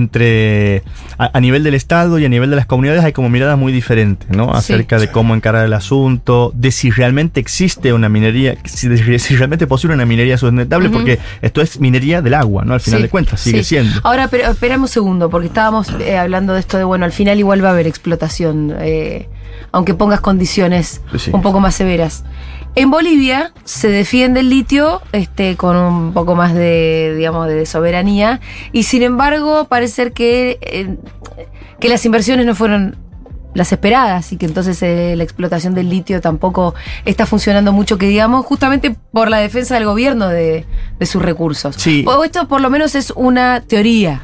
entre 0.01 0.83
a, 1.19 1.37
a 1.37 1.41
nivel 1.41 1.65
del 1.65 1.75
Estado 1.75 2.19
y 2.21 2.25
a 2.25 2.29
nivel 2.29 2.49
de 2.49 2.55
las 2.55 2.67
comunidades 2.67 3.03
hay 3.03 3.13
como 3.13 3.29
miradas 3.29 3.59
muy 3.59 3.73
diferentes, 3.73 4.29
¿no? 4.31 4.45
Sí. 4.53 4.73
Acerca 4.75 4.99
de 5.01 5.09
cómo 5.11 5.35
encarar 5.35 5.65
el 5.67 5.73
asunto, 5.73 6.53
de 6.55 6.71
si 6.71 6.91
realmente 6.93 7.41
existe 7.41 7.93
una 7.93 8.09
minería, 8.09 8.57
si, 8.65 8.87
de- 8.89 9.19
si 9.19 9.35
realmente 9.35 9.65
es 9.65 9.69
posible 9.69 9.95
una 9.95 10.07
minería 10.07 10.39
sustentable, 10.39 10.91
porque 10.91 11.19
esto 11.43 11.61
es 11.61 11.81
minería 11.81 12.23
del 12.23 12.35
agua, 12.35 12.65
¿no? 12.65 12.75
Al 12.75 12.81
final 12.81 13.01
Sí, 13.01 13.03
de 13.03 13.09
cuentas, 13.09 13.41
sigue 13.41 13.65
sí. 13.65 13.71
siendo. 13.77 14.01
Ahora, 14.05 14.29
pero 14.29 14.49
esperamos 14.51 14.91
un 14.91 14.95
segundo, 14.95 15.29
porque 15.29 15.49
estábamos 15.49 15.89
eh, 16.01 16.17
hablando 16.17 16.53
de 16.55 16.61
esto 16.61 16.79
de, 16.79 16.85
bueno, 16.85 17.05
al 17.05 17.13
final 17.13 17.39
igual 17.39 17.65
va 17.65 17.69
a 17.69 17.73
haber 17.73 17.87
explotación, 17.89 18.75
eh, 18.79 19.29
aunque 19.73 19.95
pongas 19.95 20.21
condiciones 20.21 21.01
un 21.33 21.43
poco 21.43 21.59
más 21.61 21.75
severas. 21.75 22.25
En 22.77 22.91
Bolivia 22.91 23.53
se 23.65 23.89
defiende 23.89 24.41
el 24.41 24.51
litio 24.51 25.03
este, 25.13 25.57
con 25.57 25.77
un 25.77 26.13
poco 26.13 26.35
más 26.35 26.55
de, 26.55 27.15
digamos, 27.17 27.49
de 27.49 27.67
soberanía, 27.67 28.41
y 28.73 28.85
sin 28.85 29.03
embargo 29.03 29.67
parece 29.67 29.95
ser 29.95 30.13
que, 30.13 30.59
eh, 30.63 30.97
que 31.81 31.89
las 31.89 32.05
inversiones 32.07 32.47
no 32.47 32.55
fueron 32.55 32.97
las 33.53 33.73
esperadas 33.73 34.33
y 34.33 34.37
que 34.37 34.47
entonces 34.47 34.81
eh, 34.83 35.15
la 35.17 35.25
explotación 35.25 35.75
del 35.75 35.91
litio 35.91 36.21
tampoco 36.21 36.75
está 37.05 37.27
funcionando 37.27 37.73
mucho, 37.73 37.99
que 37.99 38.07
digamos, 38.07 38.47
justamente 38.47 38.95
por 39.13 39.29
la 39.29 39.39
defensa 39.39 39.75
del 39.75 39.87
gobierno 39.87 40.29
de, 40.29 40.65
de 40.99 41.07
sus 41.07 41.21
recursos. 41.21 41.75
Sí. 41.77 42.05
O 42.07 42.23
esto 42.23 42.47
por 42.47 42.61
lo 42.61 42.71
menos 42.71 42.95
es 42.95 43.13
una 43.17 43.63
teoría 43.63 44.23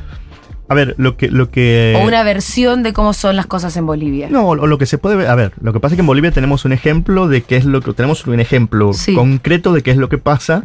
A 0.68 0.74
ver, 0.74 0.94
lo 0.98 1.16
que... 1.16 1.28
Lo 1.30 1.50
que 1.50 1.94
o 1.96 2.04
una 2.06 2.22
versión 2.24 2.82
de 2.82 2.92
cómo 2.92 3.12
son 3.12 3.36
las 3.36 3.46
cosas 3.46 3.76
en 3.76 3.86
Bolivia. 3.86 4.28
No, 4.30 4.48
o 4.48 4.66
lo 4.66 4.78
que 4.78 4.86
se 4.86 4.98
puede 4.98 5.16
ver, 5.16 5.28
a 5.28 5.34
ver, 5.34 5.52
lo 5.60 5.72
que 5.72 5.80
pasa 5.80 5.94
es 5.94 5.96
que 5.96 6.00
en 6.02 6.06
Bolivia 6.06 6.32
tenemos 6.32 6.64
un 6.64 6.72
ejemplo 6.72 7.28
de 7.28 7.42
qué 7.42 7.56
es 7.56 7.64
lo 7.64 7.80
que 7.80 7.92
tenemos 7.92 8.26
un 8.26 8.40
ejemplo 8.40 8.92
Sí. 8.92 9.14
concreto 9.14 9.72
de 9.72 9.82
qué 9.82 9.92
es 9.92 9.96
lo 9.96 10.08
que 10.08 10.18
pasa 10.18 10.64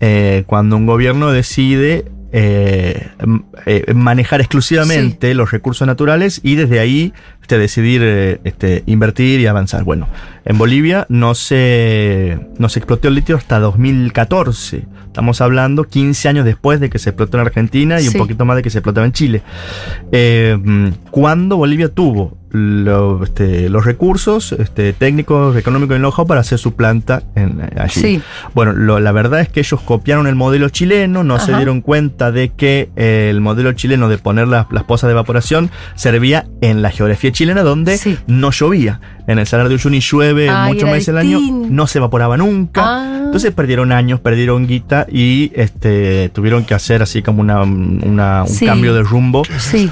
eh, 0.00 0.44
cuando 0.46 0.76
un 0.76 0.86
gobierno 0.86 1.32
decide 1.32 2.04
eh, 2.30 3.08
eh, 3.64 3.94
manejar 3.94 4.40
exclusivamente 4.40 5.32
los 5.32 5.50
recursos 5.50 5.86
naturales 5.86 6.40
y 6.44 6.56
desde 6.56 6.78
ahí 6.78 7.14
este, 7.48 7.56
decidir 7.58 8.02
eh, 8.04 8.40
este, 8.44 8.82
invertir 8.84 9.40
y 9.40 9.46
avanzar. 9.46 9.82
Bueno, 9.82 10.06
en 10.44 10.58
Bolivia 10.58 11.06
no 11.08 11.34
se, 11.34 12.38
no 12.58 12.68
se 12.68 12.78
explotó 12.78 13.08
el 13.08 13.14
litio 13.14 13.36
hasta 13.36 13.58
2014. 13.58 14.84
Estamos 15.06 15.40
hablando 15.40 15.84
15 15.84 16.28
años 16.28 16.44
después 16.44 16.78
de 16.78 16.90
que 16.90 16.98
se 16.98 17.08
explotó 17.08 17.38
en 17.38 17.46
Argentina 17.46 18.00
y 18.00 18.04
Sí. 18.04 18.08
un 18.08 18.14
poquito 18.18 18.44
más 18.44 18.56
de 18.56 18.62
que 18.62 18.68
se 18.68 18.78
explotaba 18.78 19.06
en 19.06 19.12
Chile. 19.12 19.42
Eh, 20.12 20.58
cuando 21.10 21.56
Bolivia 21.56 21.88
tuvo 21.88 22.36
lo- 22.50 23.22
este, 23.24 23.68
los 23.68 23.84
recursos 23.84 24.52
este, 24.52 24.94
técnicos, 24.94 25.54
económicos 25.56 25.96
y 25.96 25.98
know-how 25.98 26.26
para 26.26 26.40
hacer 26.40 26.58
su 26.58 26.74
planta 26.74 27.22
en, 27.34 27.60
eh, 27.60 27.70
allí. 27.78 28.00
Sí. 28.00 28.22
Bueno, 28.54 28.72
lo- 28.72 29.00
la 29.00 29.12
verdad 29.12 29.40
es 29.40 29.48
que 29.50 29.60
ellos 29.60 29.80
copiaron 29.82 30.26
el 30.26 30.34
modelo 30.34 30.68
chileno, 30.70 31.24
no 31.24 31.38
se 31.40 31.54
dieron 31.54 31.80
cuenta 31.82 32.30
de 32.32 32.50
que 32.50 32.88
eh, 32.96 33.28
el 33.30 33.40
modelo 33.42 33.72
chileno 33.72 34.08
de 34.08 34.16
poner 34.18 34.48
las, 34.48 34.66
las 34.72 34.84
pozas 34.84 35.08
de 35.08 35.12
evaporación 35.12 35.70
servía 35.94 36.46
en 36.62 36.80
la 36.80 36.90
geografía 36.90 37.32
chilena 37.32 37.37
donde 37.46 37.98
Sí. 37.98 38.18
no 38.26 38.50
llovía. 38.50 39.00
En 39.26 39.38
el 39.38 39.46
Salar 39.46 39.68
de 39.68 39.74
Uyuni 39.74 40.00
llueve 40.00 40.48
Ay, 40.48 40.72
muchos 40.72 40.88
meses 40.90 41.08
al 41.10 41.18
año, 41.18 41.38
no 41.40 41.86
se 41.86 41.98
evaporaba 41.98 42.36
nunca. 42.36 42.82
Ah. 42.84 43.20
Entonces 43.24 43.52
perdieron 43.52 43.92
años, 43.92 44.20
perdieron 44.20 44.66
guita 44.66 45.06
y 45.10 45.52
este, 45.54 46.28
tuvieron 46.30 46.64
que 46.64 46.74
hacer 46.74 47.02
así 47.02 47.22
como 47.22 47.40
una, 47.40 47.62
una- 47.62 48.42
un 48.42 48.48
Sí. 48.48 48.64
cambio 48.66 48.94
de 48.94 49.02
rumbo. 49.02 49.42
Sí. 49.58 49.90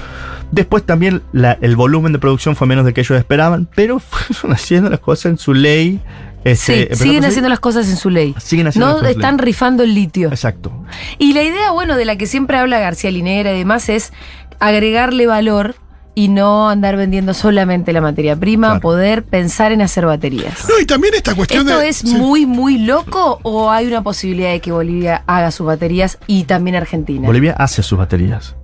Después 0.52 0.84
también 0.84 1.22
la- 1.32 1.58
el 1.60 1.76
volumen 1.76 2.12
de 2.12 2.18
producción 2.18 2.54
fue 2.56 2.66
menos 2.66 2.84
de 2.86 2.94
que 2.94 3.00
ellos 3.02 3.18
esperaban, 3.18 3.68
pero 3.74 3.98
fueron 4.30 4.52
haciendo 4.54 4.88
las 4.90 5.00
cosas 5.00 5.26
en 5.26 5.38
su 5.38 5.52
ley. 5.54 6.00
Sí, 6.44 6.50
este, 6.52 6.82
empezando 6.84 7.04
siguen 7.04 7.24
a- 7.24 7.28
haciendo 7.28 7.48
las 7.48 7.58
cosas 7.60 7.88
en 7.88 7.96
su 7.96 8.08
ley. 8.08 8.34
Siguen 8.38 8.68
haciendo 8.68 9.02
No 9.02 9.06
están 9.08 9.36
ley. 9.36 9.44
rifando 9.46 9.82
el 9.82 9.94
litio. 9.94 10.28
Exacto. 10.28 10.72
Y 11.18 11.32
la 11.32 11.42
idea, 11.42 11.72
bueno, 11.72 11.96
de 11.96 12.04
la 12.04 12.16
que 12.16 12.26
siempre 12.26 12.56
habla 12.56 12.78
García 12.78 13.10
Linera 13.10 13.52
y 13.52 13.58
demás 13.58 13.88
es 13.88 14.12
agregarle 14.60 15.26
valor 15.26 15.74
y 16.18 16.28
no 16.28 16.68
andar 16.70 16.96
vendiendo 16.96 17.34
solamente 17.34 17.92
la 17.92 18.00
materia 18.00 18.34
prima, 18.34 18.68
Claro. 18.68 18.80
poder 18.80 19.22
pensar 19.22 19.70
en 19.70 19.82
hacer 19.82 20.06
baterías. 20.06 20.66
No, 20.68 20.80
y 20.80 20.86
también 20.86 21.12
esta 21.14 21.34
cuestión 21.34 21.68
¿Esto 21.68 21.78
de. 21.78 21.88
es 21.90 21.96
sí. 21.98 22.16
muy, 22.16 22.46
muy 22.46 22.78
loco 22.78 23.38
o 23.42 23.70
hay 23.70 23.86
una 23.86 24.02
posibilidad 24.02 24.50
de 24.50 24.60
que 24.60 24.72
Bolivia 24.72 25.22
haga 25.26 25.50
sus 25.50 25.66
baterías 25.66 26.18
y 26.26 26.44
también 26.44 26.74
Argentina? 26.74 27.26
Bolivia 27.26 27.52
hace 27.52 27.82
sus 27.82 27.98
baterías. 27.98 28.56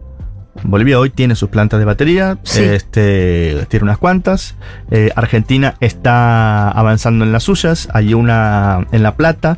Bolivia 0.65 0.99
hoy 0.99 1.11
tiene 1.11 1.35
sus 1.35 1.49
plantas 1.51 1.79
de 1.79 1.85
batería, 1.87 2.39
Sí. 2.43 2.63
este, 2.63 3.67
tiene 3.69 3.85
unas 3.85 3.99
cuantas. 3.99 4.55
Eh, 4.91 5.11
Argentina 5.17 5.75
está 5.81 6.71
avanzando 6.71 7.25
en 7.25 7.33
las 7.33 7.43
suyas. 7.45 7.89
Hay 7.93 8.13
una 8.15 8.87
en 8.93 9.03
La 9.03 9.15
Plata, 9.17 9.57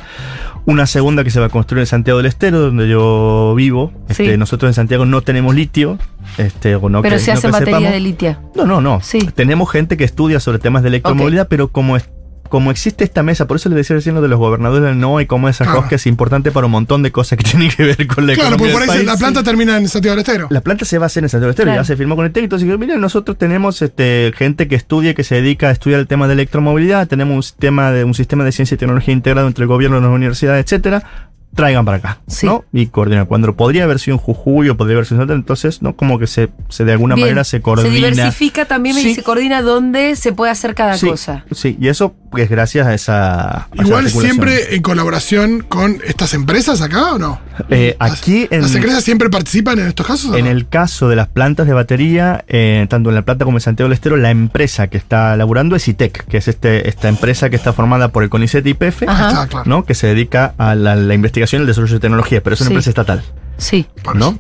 una 0.67 0.87
segunda 0.87 1.23
que 1.25 1.31
se 1.31 1.41
va 1.41 1.47
a 1.47 1.49
construir 1.49 1.81
en 1.83 1.87
Santiago 1.87 2.19
del 2.19 2.27
Estero, 2.27 2.61
donde 2.61 2.89
yo 2.89 3.55
vivo. 3.57 3.93
Este, 4.09 4.33
Sí. 4.33 4.37
Nosotros 4.39 4.71
en 4.71 4.75
Santiago 4.75 5.05
no 5.05 5.21
tenemos 5.23 5.55
litio. 5.55 5.99
Este, 6.39 6.75
o 6.77 6.89
no 6.89 7.03
Pero 7.03 7.17
que- 7.17 7.23
se 7.23 7.31
no 7.33 7.39
hacen 7.39 7.51
que 7.51 7.53
baterías 7.53 7.79
sepamos. 7.81 7.93
de 7.93 8.01
litio. 8.01 8.39
No, 8.57 8.65
no, 8.67 8.81
no. 8.81 9.01
Sí. 9.03 9.19
Tenemos 9.35 9.71
gente 9.71 9.97
que 9.97 10.05
estudia 10.05 10.41
sobre 10.41 10.59
temas 10.59 10.83
de 10.83 10.89
electromovilidad, 10.89 11.47
pero 11.49 11.69
como 11.69 11.97
es- 11.97 12.09
como 12.51 12.71
existe 12.71 13.03
esta 13.03 13.23
mesa, 13.25 13.47
por 13.49 13.57
eso 13.57 13.69
le 13.69 13.75
decía 13.75 13.97
recién 13.97 14.15
lo 14.15 14.21
de 14.23 14.29
los 14.29 14.39
gobernadores 14.39 14.85
del 14.85 15.01
no 15.01 15.21
y 15.21 15.27
cómo 15.27 15.49
esa 15.49 15.65
Claro. 15.65 15.81
rosca 15.81 15.97
es 15.97 16.07
importante 16.07 16.53
para 16.53 16.67
un 16.67 16.73
montón 16.73 17.03
de 17.03 17.11
cosas 17.11 17.37
que 17.39 17.43
tienen 17.51 17.69
que 17.71 17.83
ver 17.83 18.07
con 18.07 18.27
la 18.29 18.35
Claro, 18.35 18.51
economía 18.55 18.75
porque 18.75 18.87
por 18.87 18.97
ahí 18.97 19.05
la 19.05 19.17
planta 19.17 19.43
termina 19.43 19.77
en 19.77 19.89
Santiago 19.89 20.15
del 20.15 20.25
Estero. 20.25 20.47
La 20.51 20.61
planta 20.61 20.85
se 20.85 20.99
va 20.99 21.05
a 21.05 21.07
hacer 21.07 21.25
en 21.25 21.31
Santiago 21.31 21.47
del 21.47 21.51
Estero, 21.55 21.67
Claro. 21.69 21.81
ya 21.83 21.85
se 21.87 21.97
firmó 21.97 22.15
con 22.15 22.27
el 22.27 22.33
técnico. 22.33 22.55
Así 22.55 22.67
que, 22.67 22.77
miren, 22.79 23.01
nosotros 23.01 23.39
tenemos 23.39 23.83
este, 23.83 24.33
gente 24.37 24.69
que 24.69 24.77
estudia, 24.77 25.13
y 25.13 25.15
que 25.15 25.25
se 25.25 25.37
dedica 25.37 25.69
a 25.69 25.71
estudiar 25.73 25.99
el 25.99 26.07
tema 26.07 26.29
de 26.29 26.35
electromovilidad, 26.35 27.09
tenemos 27.09 27.35
un 27.35 27.43
sistema 27.43 27.91
de, 27.91 28.05
un 28.05 28.15
sistema 28.15 28.45
de 28.45 28.53
ciencia 28.53 28.75
y 28.77 28.79
tecnología 28.79 29.15
integrado 29.15 29.49
entre 29.49 29.63
el 29.63 29.69
gobierno, 29.69 29.99
las 30.01 30.11
universidades, 30.11 30.65
etcétera. 30.65 31.03
Traigan 31.55 31.85
para 31.85 31.99
acá, 31.99 32.21
Sí. 32.27 32.47
¿no? 32.47 32.65
Y 32.73 32.87
coordinan. 32.87 33.27
Cuando 33.27 33.55
podría 33.55 33.85
haber 33.85 33.99
sido 34.01 34.17
en 34.17 34.21
Jujuy 34.21 34.69
o 34.69 34.77
podría 34.77 34.97
haber 34.97 35.07
sido 35.07 35.17
en 35.17 35.21
Salta, 35.23 35.35
entonces, 35.35 35.83
¿no? 35.83 35.95
Como 35.95 36.19
que 36.19 36.27
se, 36.27 36.51
se 36.69 36.85
de 36.85 36.93
alguna 36.93 37.15
Bien. 37.15 37.29
manera 37.29 37.45
se 37.45 37.61
coordina. 37.63 37.89
Se 37.89 37.95
diversifica 37.95 38.65
también 38.65 38.99
y 38.99 39.15
se 39.15 39.23
coordina 39.23 39.63
dónde 39.63 40.17
se 40.17 40.33
puede 40.33 40.51
hacer 40.51 40.75
cada 40.75 40.97
sí, 40.99 41.07
cosa. 41.09 41.45
Sí, 41.53 41.77
y 41.81 41.89
eso 41.89 42.15
es 42.43 42.51
gracias 42.51 42.87
a 42.87 42.95
esa. 42.95 43.41
a 43.63 43.69
esa 43.75 43.83
Igual 43.85 44.11
siempre 44.11 44.75
en 44.75 44.83
colaboración 44.83 45.61
con 45.69 45.99
estas 46.07 46.35
empresas 46.35 46.81
acá 46.83 47.15
o 47.15 47.19
no? 47.19 47.41
Eh, 47.71 47.97
Las- 48.01 48.13
aquí 48.21 48.49
en, 48.51 48.63
¿Las 48.63 48.75
empresas 48.75 49.05
siempre 49.05 49.31
participan 49.31 49.79
en 49.79 49.87
estos 49.89 50.07
casos? 50.07 50.35
en 50.37 50.45
no? 50.47 50.51
el 50.51 50.69
caso 50.69 51.09
de 51.09 51.17
las 51.17 51.29
plantas 51.29 51.67
de 51.67 51.73
batería, 51.73 52.45
eh, 52.49 52.87
tanto 52.91 53.09
en 53.11 53.15
La 53.15 53.23
Plata 53.23 53.45
como 53.45 53.59
en 53.59 53.61
Santiago 53.61 53.89
del 53.89 53.95
Estero, 53.95 54.17
la 54.17 54.31
empresa 54.31 54.89
que 54.89 54.97
está 54.99 55.37
laburando 55.37 55.77
es 55.77 55.87
ITEC, 55.89 56.27
que 56.27 56.37
es 56.39 56.49
este, 56.49 56.89
esta 56.89 57.09
empresa 57.09 57.51
que 57.51 57.57
está 57.57 57.73
formada 57.73 58.09
por 58.09 58.23
el 58.23 58.29
CONICET 58.31 58.67
y 58.67 58.71
IPF. 58.71 59.05
Ah, 59.07 59.47
claro. 59.49 59.65
¿no? 59.69 59.85
que 59.85 59.95
se 59.95 60.07
dedica 60.09 60.55
a 60.59 60.75
la, 60.75 60.95
la 60.97 61.15
investigación 61.15 61.61
y 61.61 61.63
el 61.63 61.67
desarrollo 61.69 61.95
de 61.95 62.01
tecnología, 62.01 62.43
pero 62.43 62.55
es 62.55 62.61
una 62.61 62.69
Sí. 62.69 62.75
empresa 62.75 62.91
estatal. 62.91 63.23
Sí. 63.57 63.87
¿no? 64.15 64.39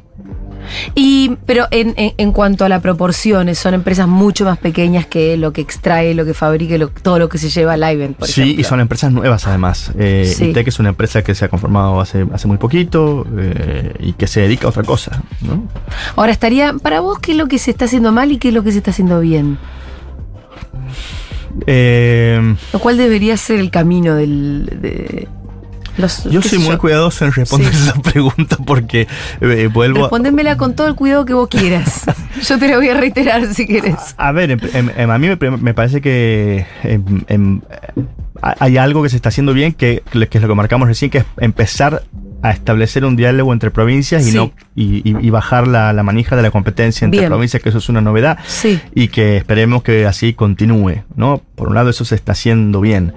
Y, 0.94 1.37
pero 1.46 1.66
en, 1.70 1.94
en- 1.96 2.12
en 2.16 2.33
cuanto 2.33 2.64
a 2.64 2.68
las 2.68 2.81
proporciones, 2.81 3.59
son 3.59 3.74
empresas 3.74 4.09
mucho 4.09 4.44
más 4.44 4.59
pequeñas 4.59 5.07
que 5.07 5.37
lo 5.37 5.53
que 5.53 5.61
extrae, 5.61 6.14
lo 6.14 6.24
que 6.24 6.35
fabrica, 6.35 6.74
y 6.74 6.79
lo- 6.79 6.88
todo 6.88 7.18
lo 7.18 7.29
que 7.29 7.38
se 7.38 7.48
lleva 7.50 7.74
al 7.74 7.81
Ivan, 7.92 8.14
por 8.14 8.29
sí, 8.29 8.42
ejemplo. 8.42 8.61
y 8.61 8.64
son 8.64 8.81
empresas 8.81 9.12
nuevas 9.12 9.46
además. 9.46 9.92
Eh, 9.98 10.33
Sí. 10.35 10.46
ITEC 10.50 10.68
es 10.68 10.79
una 10.79 10.90
empresa 10.90 11.22
que 11.22 11.35
se 11.35 11.44
ha 11.44 11.48
conformado 11.48 12.00
hace, 12.00 12.27
hace 12.33 12.48
muy 12.48 12.57
poquito 12.59 13.27
eh, 13.38 13.94
y 14.00 14.12
que 14.14 14.27
se 14.27 14.40
dedica 14.40 14.66
a 14.66 14.70
otra 14.70 14.83
cosa. 14.83 15.22
¿no? 15.40 15.64
Ahora 16.16 16.33
estaría, 16.33 16.74
para 16.74 17.00
vos, 17.00 17.18
¿qué 17.18 17.33
es 17.33 17.38
lo 17.38 17.46
que 17.48 17.59
se 17.59 17.70
está 17.70 17.85
haciendo 17.87 18.12
mal 18.12 18.33
y 18.33 18.38
qué 18.38 18.48
es 18.48 18.55
lo 18.55 18.62
que 18.62 18.72
se 18.72 18.79
está 18.79 18.90
haciendo 18.90 19.20
bien? 19.20 19.59
Eh, 21.66 22.57
Lo 22.72 22.79
cual 22.81 22.96
debería 22.96 23.37
ser 23.37 23.61
el 23.61 23.70
camino 23.70 24.14
del... 24.16 24.66
De 24.81 25.29
los, 25.96 26.24
yo 26.24 26.42
soy 26.42 26.59
muy 26.59 26.76
cuidadoso 26.76 27.24
en 27.24 27.33
responder 27.33 27.72
Sí. 27.74 27.83
esa 27.88 28.00
pregunta 28.02 28.57
porque 28.64 29.07
eh, 29.40 29.68
vuelvo 29.72 29.98
a... 30.00 30.02
Respondémela 30.02 30.57
con 30.57 30.74
todo 30.74 30.88
el 30.88 30.94
cuidado 30.94 31.24
que 31.24 31.35
vos 31.35 31.48
quieras. 31.48 32.02
Yo 32.48 32.59
te 32.59 32.68
la 32.68 32.76
voy 32.76 32.88
a 32.88 32.94
reiterar 32.94 33.46
si 33.54 33.66
querés. 33.66 34.14
A 34.16 34.33
ver, 34.33 34.50
em- 34.50 34.59
em- 34.72 34.90
em, 34.96 35.11
a 35.11 35.18
mí 35.18 35.28
me, 35.28 35.50
me 35.57 35.72
parece 35.74 36.00
que 36.00 36.66
em, 36.83 37.22
em, 37.28 37.61
hay 38.42 38.76
algo 38.76 39.02
que 39.02 39.09
se 39.09 39.16
está 39.16 39.28
haciendo 39.30 39.54
bien, 39.54 39.72
que, 39.72 40.02
que 40.11 40.38
es 40.38 40.42
lo 40.42 40.48
que 40.48 40.54
marcamos 40.54 40.88
recién, 40.88 41.11
que 41.11 41.18
es 41.18 41.24
empezar 41.38 42.02
a 42.44 42.50
establecer 42.50 43.04
un 43.04 43.16
diálogo 43.16 43.52
entre 43.52 43.70
provincias 43.70 44.26
y 44.26 44.30
Sí. 44.33 44.37
no 44.37 44.52
y, 44.76 45.09
y- 45.09 45.16
y 45.26 45.30
bajar 45.30 45.66
la, 45.66 45.92
la 45.92 46.02
manija 46.02 46.37
de 46.37 46.42
la 46.42 46.50
competencia 46.50 47.04
entre 47.04 47.20
Bien. 47.20 47.30
provincias, 47.30 47.62
que 47.62 47.68
eso 47.70 47.78
es 47.78 47.88
una 47.88 48.00
novedad. 48.00 48.38
Sí. 48.46 48.80
Y 48.94 49.09
que 49.09 49.37
esperemos 49.37 49.83
que 49.83 50.04
así 50.04 50.35
continúe, 50.35 51.04
¿no? 51.16 51.40
Por 51.54 51.68
un 51.68 51.74
lado, 51.76 51.90
eso 51.90 52.04
se 52.04 52.16
está 52.16 52.33
haciendo 52.33 52.80
bien 52.80 53.12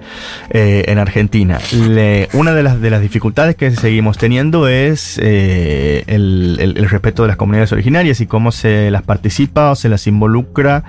eh, 0.50 0.84
en 0.86 0.98
Argentina. 0.98 1.58
Le- 1.72 2.28
una 2.32 2.54
de 2.54 2.62
las, 2.62 2.80
de 2.80 2.90
las 2.90 3.00
dificultades 3.02 3.56
que 3.56 3.70
seguimos 3.72 4.16
teniendo 4.18 4.68
es 4.68 5.18
eh, 5.22 6.04
el, 6.06 6.56
el- 6.60 6.78
el 6.78 6.88
respeto 6.88 7.22
de 7.22 7.28
las 7.28 7.36
comunidades 7.36 7.72
originarias 7.72 8.20
y 8.20 8.26
cómo 8.26 8.52
se 8.52 8.90
las 8.92 9.02
participa 9.02 9.72
o 9.72 9.74
se 9.74 9.88
las 9.88 10.06
involucra 10.06 10.84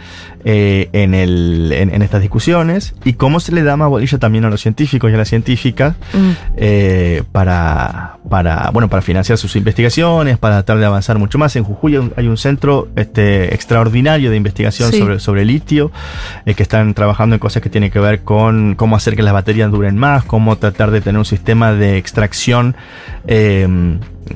eh, 0.45 0.89
en, 0.93 1.13
el, 1.15 1.71
en, 1.73 1.93
en 1.93 2.01
estas 2.03 2.21
discusiones 2.21 2.93
y 3.03 3.13
cómo 3.13 3.39
se 3.39 3.51
le 3.51 3.63
da 3.63 3.75
más 3.75 3.89
bolilla 3.89 4.19
también 4.19 4.45
a 4.45 4.49
los 4.49 4.61
científicos 4.61 5.11
y 5.11 5.15
a 5.15 5.17
las 5.17 5.27
científicas 5.29 5.95
Mm. 6.13 7.21
para, 7.31 8.17
para, 8.29 8.69
bueno, 8.71 8.87
para 8.89 9.01
financiar 9.01 9.37
sus 9.37 9.55
investigaciones, 9.55 10.37
para 10.37 10.55
tratar 10.57 10.77
de 10.77 10.85
avanzar 10.85 11.17
mucho 11.17 11.37
más. 11.37 11.55
En 11.55 11.63
Jujuy 11.63 11.93
hay 11.93 11.97
un- 11.99 12.13
hay 12.15 12.27
un 12.27 12.37
centro 12.37 12.87
este, 12.95 13.53
extraordinario 13.53 14.29
de 14.29 14.37
investigación 14.37 14.91
Sí. 14.91 14.99
sobre, 14.99 15.19
sobre 15.19 15.45
litio, 15.45 15.91
eh, 16.45 16.53
que 16.53 16.63
están 16.63 16.93
trabajando 16.93 17.35
en 17.35 17.39
cosas 17.39 17.61
que 17.63 17.69
tienen 17.69 17.91
que 17.91 17.99
ver 17.99 18.21
con 18.21 18.75
cómo 18.75 18.95
hacer 18.95 19.15
que 19.15 19.23
las 19.23 19.33
baterías 19.33 19.71
duren 19.71 19.97
más, 19.97 20.23
cómo 20.23 20.57
tratar 20.57 20.91
de 20.91 21.01
tener 21.01 21.17
un 21.19 21.25
sistema 21.25 21.73
de 21.73 21.97
extracción 21.97 22.75
eh, 23.27 23.67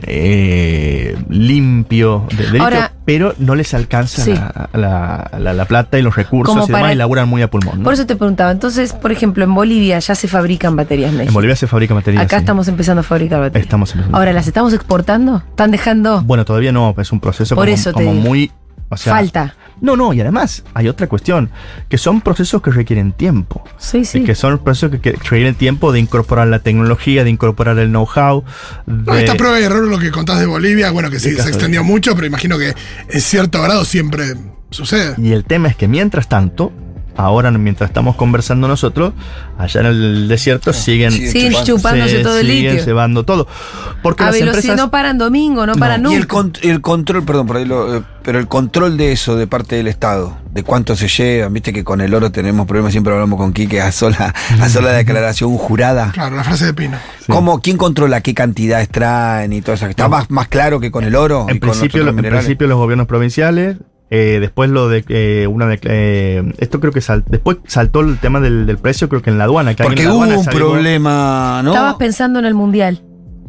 eh, 0.08 1.16
limpio 1.30 2.26
de, 2.30 2.36
de 2.38 2.44
litio, 2.46 2.64
Ahora- 2.64 2.93
pero 3.06 3.34
no 3.38 3.56
les 3.56 3.74
alcanza 3.74 4.24
Sí. 4.24 4.34
la, 4.34 4.70
la- 4.74 5.32
la- 5.40 5.54
la 5.54 5.66
plata 5.66 6.00
y 6.00 6.02
los 6.02 6.16
recursos 6.16 6.54
Como 6.54 6.66
y 6.66 6.72
demás, 6.72 6.94
y 6.94 6.96
laburan 6.96 7.28
muy 7.28 7.42
a 7.42 7.50
pulmón. 7.50 7.80
¿no? 7.80 7.84
Por 7.84 7.94
eso 7.94 8.06
te 8.06 8.16
preguntaba. 8.16 8.52
Entonces, 8.52 8.94
por 8.94 9.12
ejemplo, 9.12 9.44
en 9.44 9.54
Bolivia 9.54 10.00
ya 10.00 10.16
se 10.16 10.28
fabrican 10.28 10.76
baterías 10.76 11.12
México. 11.12 11.30
en 11.30 11.34
Bolivia 11.34 11.56
se 11.56 11.68
fabrica 11.68 11.94
baterías. 11.94 12.24
Acá 12.24 12.38
sí. 12.38 12.42
estamos 12.44 12.68
empezando 12.68 13.02
a 13.02 13.04
fabricar 13.04 13.40
baterías. 13.42 13.66
Estamos 13.66 13.92
empezando. 13.92 14.18
Ahora, 14.18 14.32
¿las 14.34 14.48
estamos 14.48 14.74
exportando? 14.74 15.44
¿Están 15.50 15.72
dejando? 15.72 16.22
Bueno, 16.22 16.46
todavía 16.46 16.72
no, 16.72 16.96
es 16.98 17.12
un 17.12 17.20
proceso 17.20 17.56
Por 17.56 17.66
como, 17.66 17.76
eso 17.76 17.92
como 17.94 18.14
muy. 18.14 18.52
O 18.94 18.98
sea, 18.98 19.14
Falta. 19.14 19.56
No, 19.82 19.98
no, 19.98 20.14
y 20.14 20.22
además 20.22 20.64
hay 20.76 20.88
otra 20.88 21.08
cuestión, 21.08 21.50
que 21.90 21.98
son 21.98 22.22
procesos 22.22 22.62
que 22.62 22.72
requieren 22.72 23.12
tiempo. 23.12 23.64
Sí, 23.78 24.06
sí. 24.06 24.20
Y 24.20 24.24
que 24.24 24.34
son 24.36 24.60
procesos 24.60 24.92
que, 24.92 25.00
que 25.02 25.12
requieren 25.18 25.56
tiempo 25.56 25.92
de 25.92 26.00
incorporar 26.00 26.48
la 26.48 26.60
tecnología, 26.60 27.24
de 27.24 27.30
incorporar 27.32 27.78
el 27.80 27.90
know-how. 27.90 28.44
No, 28.86 29.14
esta 29.16 29.36
prueba 29.36 29.60
y 29.60 29.64
error, 29.64 29.86
lo 29.88 30.00
que 30.00 30.12
contás 30.12 30.40
de 30.40 30.46
Bolivia, 30.46 30.92
bueno, 30.92 31.10
que 31.10 31.20
sí, 31.20 31.32
se 31.36 31.44
de- 31.44 31.50
extendió 31.50 31.84
mucho, 31.84 32.16
pero 32.16 32.28
imagino 32.28 32.58
que 32.58 32.74
en 33.10 33.22
cierto 33.22 33.62
grado 33.62 33.84
siempre 33.84 34.36
sucede. 34.70 35.16
Y 35.18 35.34
el 35.34 35.44
tema 35.44 35.68
es 35.68 35.76
que 35.76 35.88
mientras 35.88 36.30
tanto, 36.30 36.72
ahora 37.16 37.52
mientras 37.52 37.90
estamos 37.90 38.16
conversando 38.16 38.68
nosotros, 38.68 39.14
allá 39.58 39.82
en 39.82 39.86
el 39.88 40.28
desierto 40.28 40.74
siguen, 40.74 41.12
siguen 41.12 41.54
chupándose 41.64 42.18
se- 42.18 42.24
todo 42.24 42.38
el 42.40 42.48
siguen 42.48 42.72
litio. 42.74 42.84
cebando 42.86 43.24
todo. 43.24 43.48
Porque 44.02 44.24
A 44.24 44.28
las 44.28 44.36
velocidad, 44.36 44.56
empresas, 44.60 44.78
no 44.78 44.92
paran 44.92 45.18
domingo, 45.18 45.66
no 45.66 45.76
paran 45.76 46.02
Y 46.02 46.04
nunca. 46.04 46.18
el, 46.18 46.28
con- 46.28 46.54
el 46.62 46.82
control, 46.82 47.24
perdón, 47.24 47.48
por 47.48 47.58
ahí 47.58 47.66
lo, 47.66 47.98
eh, 47.98 48.04
pero 48.24 48.40
el 48.40 48.48
control 48.48 48.98
de 48.98 49.12
eso 49.12 49.36
de 49.36 49.48
parte 49.48 49.76
del 49.76 49.88
Estado, 49.88 50.38
de 50.52 50.64
cuánto 50.64 50.96
se 50.96 51.08
lleva, 51.08 51.50
viste 51.50 51.72
que 51.72 51.84
con 51.84 52.02
el 52.02 52.14
oro 52.14 52.32
tenemos 52.32 52.66
problemas, 52.68 52.92
siempre 52.92 53.14
hablamos 53.14 53.38
con 53.38 53.54
Quique, 53.54 53.82
a 53.82 53.92
sola, 53.92 54.34
a 54.60 54.70
sola 54.70 54.92
declaración 54.94 55.56
jurada. 55.58 56.12
Claro, 56.14 56.36
la 56.36 56.44
frase 56.44 56.66
de 56.66 56.74
Pino. 56.74 56.98
Sí. 57.20 57.26
¿Cómo, 57.32 57.62
¿Quién 57.62 57.78
controla 57.78 58.22
qué 58.22 58.34
cantidades 58.34 58.90
traen 58.90 59.54
y 59.54 59.62
todo 59.62 59.76
eso? 59.76 59.86
¿Está 59.86 60.04
No. 60.04 60.10
más, 60.10 60.30
más 60.30 60.48
claro 60.48 60.80
que 60.80 60.92
con 60.92 61.04
el 61.06 61.16
oro? 61.16 61.46
En 61.48 61.58
y 61.58 61.60
con 61.60 61.70
los 61.70 61.78
principio, 61.78 62.08
en 62.10 62.16
principio 62.18 62.68
los 62.68 62.78
gobiernos 62.78 63.08
provinciales, 63.08 63.78
eh, 64.16 64.40
después 64.40 64.70
lo 64.70 64.90
de 64.90 65.04
eh, 65.10 65.48
una 65.48 65.66
de 65.68 65.80
eh, 65.84 66.54
esto 66.60 66.80
creo 66.80 66.92
que 66.94 67.02
sal- 67.02 67.24
después 67.28 67.58
saltó 67.68 68.02
el 68.02 68.20
tema 68.20 68.40
del, 68.40 68.66
del 68.68 68.78
precio, 68.78 69.10
creo 69.10 69.22
que 69.24 69.32
en 69.32 69.38
la 69.40 69.46
aduana. 69.46 69.74
Que 69.74 69.84
Porque 69.84 70.04
en 70.04 70.08
la 70.10 70.14
hubo 70.14 70.24
aduana 70.24 70.40
un 70.40 70.46
problema, 70.46 71.62
¿no? 71.64 71.72
Estabas 71.72 71.96
pensando 71.96 72.38
en 72.40 72.46
el 72.46 72.54
mundial, 72.54 73.02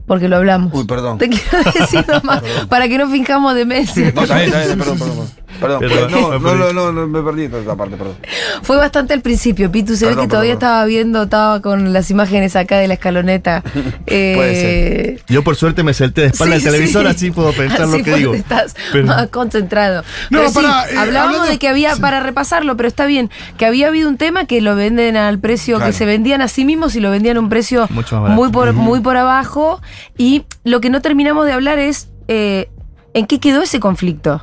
porque 0.07 0.29
lo 0.29 0.37
hablamos. 0.37 0.72
Uy, 0.74 0.85
perdón. 0.87 1.18
Te 1.18 1.29
quiero 1.29 1.70
decir 1.79 2.05
nomás, 2.09 2.42
para 2.68 2.88
que 2.88 2.96
no 2.98 3.09
finjamos 3.11 3.55
demencia. 3.55 4.11
No, 4.14 4.22
está 4.22 4.37
bien, 4.37 4.46
está 4.48 4.64
bien, 4.64 4.79
perdón, 4.79 4.98
perdón. 4.98 5.16
perdón. 5.18 5.44
Perdón, 5.61 5.81
Perdón, 5.81 6.11
no, 6.11 6.38
me 6.40 6.51
no, 6.51 6.55
no, 6.57 6.73
no, 6.73 6.93
no, 6.93 7.07
me 7.07 7.23
perdí 7.23 7.49
toda 7.49 7.62
esa 7.62 7.77
parte, 7.77 7.97
perdón. 7.97 8.17
Fue 8.62 8.77
bastante 8.77 9.14
al 9.14 9.21
principio, 9.21 9.71
Pitu. 9.71 9.95
Se 9.97 10.05
ve 10.07 10.11
Perdón, 10.12 10.25
que 10.25 10.31
todavía 10.31 10.53
perdón, 10.55 10.69
estaba 10.69 10.85
viendo, 10.87 11.23
estaba 11.25 11.61
con 11.62 11.93
las 11.93 12.11
imágenes 12.11 12.57
acá 12.57 12.79
de 12.79 12.88
la 12.88 12.95
escaloneta. 12.95 13.62
Eh, 14.07 15.19
Yo 15.29 15.43
por 15.43 15.57
suerte 15.57 15.83
me 15.83 15.95
salté 15.95 16.23
de 16.23 16.27
espalda 16.29 16.57
sí, 16.59 16.64
del 16.64 16.73
televisor, 16.73 17.03
sí. 17.03 17.09
así 17.09 17.31
puedo 17.31 17.53
pensar 17.53 17.83
Así 17.83 17.99
lo 17.99 18.05
que 18.05 18.14
digo. 18.14 18.35
Estás 18.35 18.75
Pero- 18.93 19.07
más 19.07 19.29
concentrado. 19.29 20.03
No, 20.31 20.38
Pero 20.38 20.51
sí, 20.51 20.59
eh, 20.61 20.62
hablábamos 20.99 21.07
hablando- 21.37 21.43
de 21.45 21.59
que 21.59 21.69
había, 21.69 21.95
sí. 21.95 22.01
para 22.01 22.21
repasarlo, 22.21 22.77
pero 22.77 22.87
está 22.88 23.07
bien, 23.07 23.31
que 23.57 23.67
había 23.67 23.88
habido 23.88 24.09
un 24.09 24.17
tema 24.19 24.47
que 24.47 24.61
lo 24.61 24.77
venden 24.77 25.17
al 25.17 25.38
precio, 25.38 25.77
Claro. 25.77 25.90
que 25.90 25.97
se 25.97 26.05
vendían 26.07 26.40
a 26.43 26.49
sí 26.49 26.64
mismos 26.64 26.95
y 26.97 27.01
lo 27.01 27.11
vendían 27.11 27.37
a 27.37 27.40
un 27.40 27.49
precio 27.49 27.87
Mucho 27.90 28.17
más 28.17 28.23
barato. 28.25 28.40
muy 28.40 28.51
por, 28.51 28.73
muy 28.73 29.01
por 29.01 29.17
abajo. 29.17 29.81
Y 30.17 30.45
lo 30.64 30.81
que 30.81 30.90
no 30.90 31.01
terminamos 31.01 31.47
de 31.47 31.53
hablar 31.53 31.79
es 31.79 32.09
eh, 32.29 32.69
en 33.14 33.27
qué 33.27 33.40
quedó 33.40 33.62
ese 33.62 33.81
conflicto. 33.81 34.43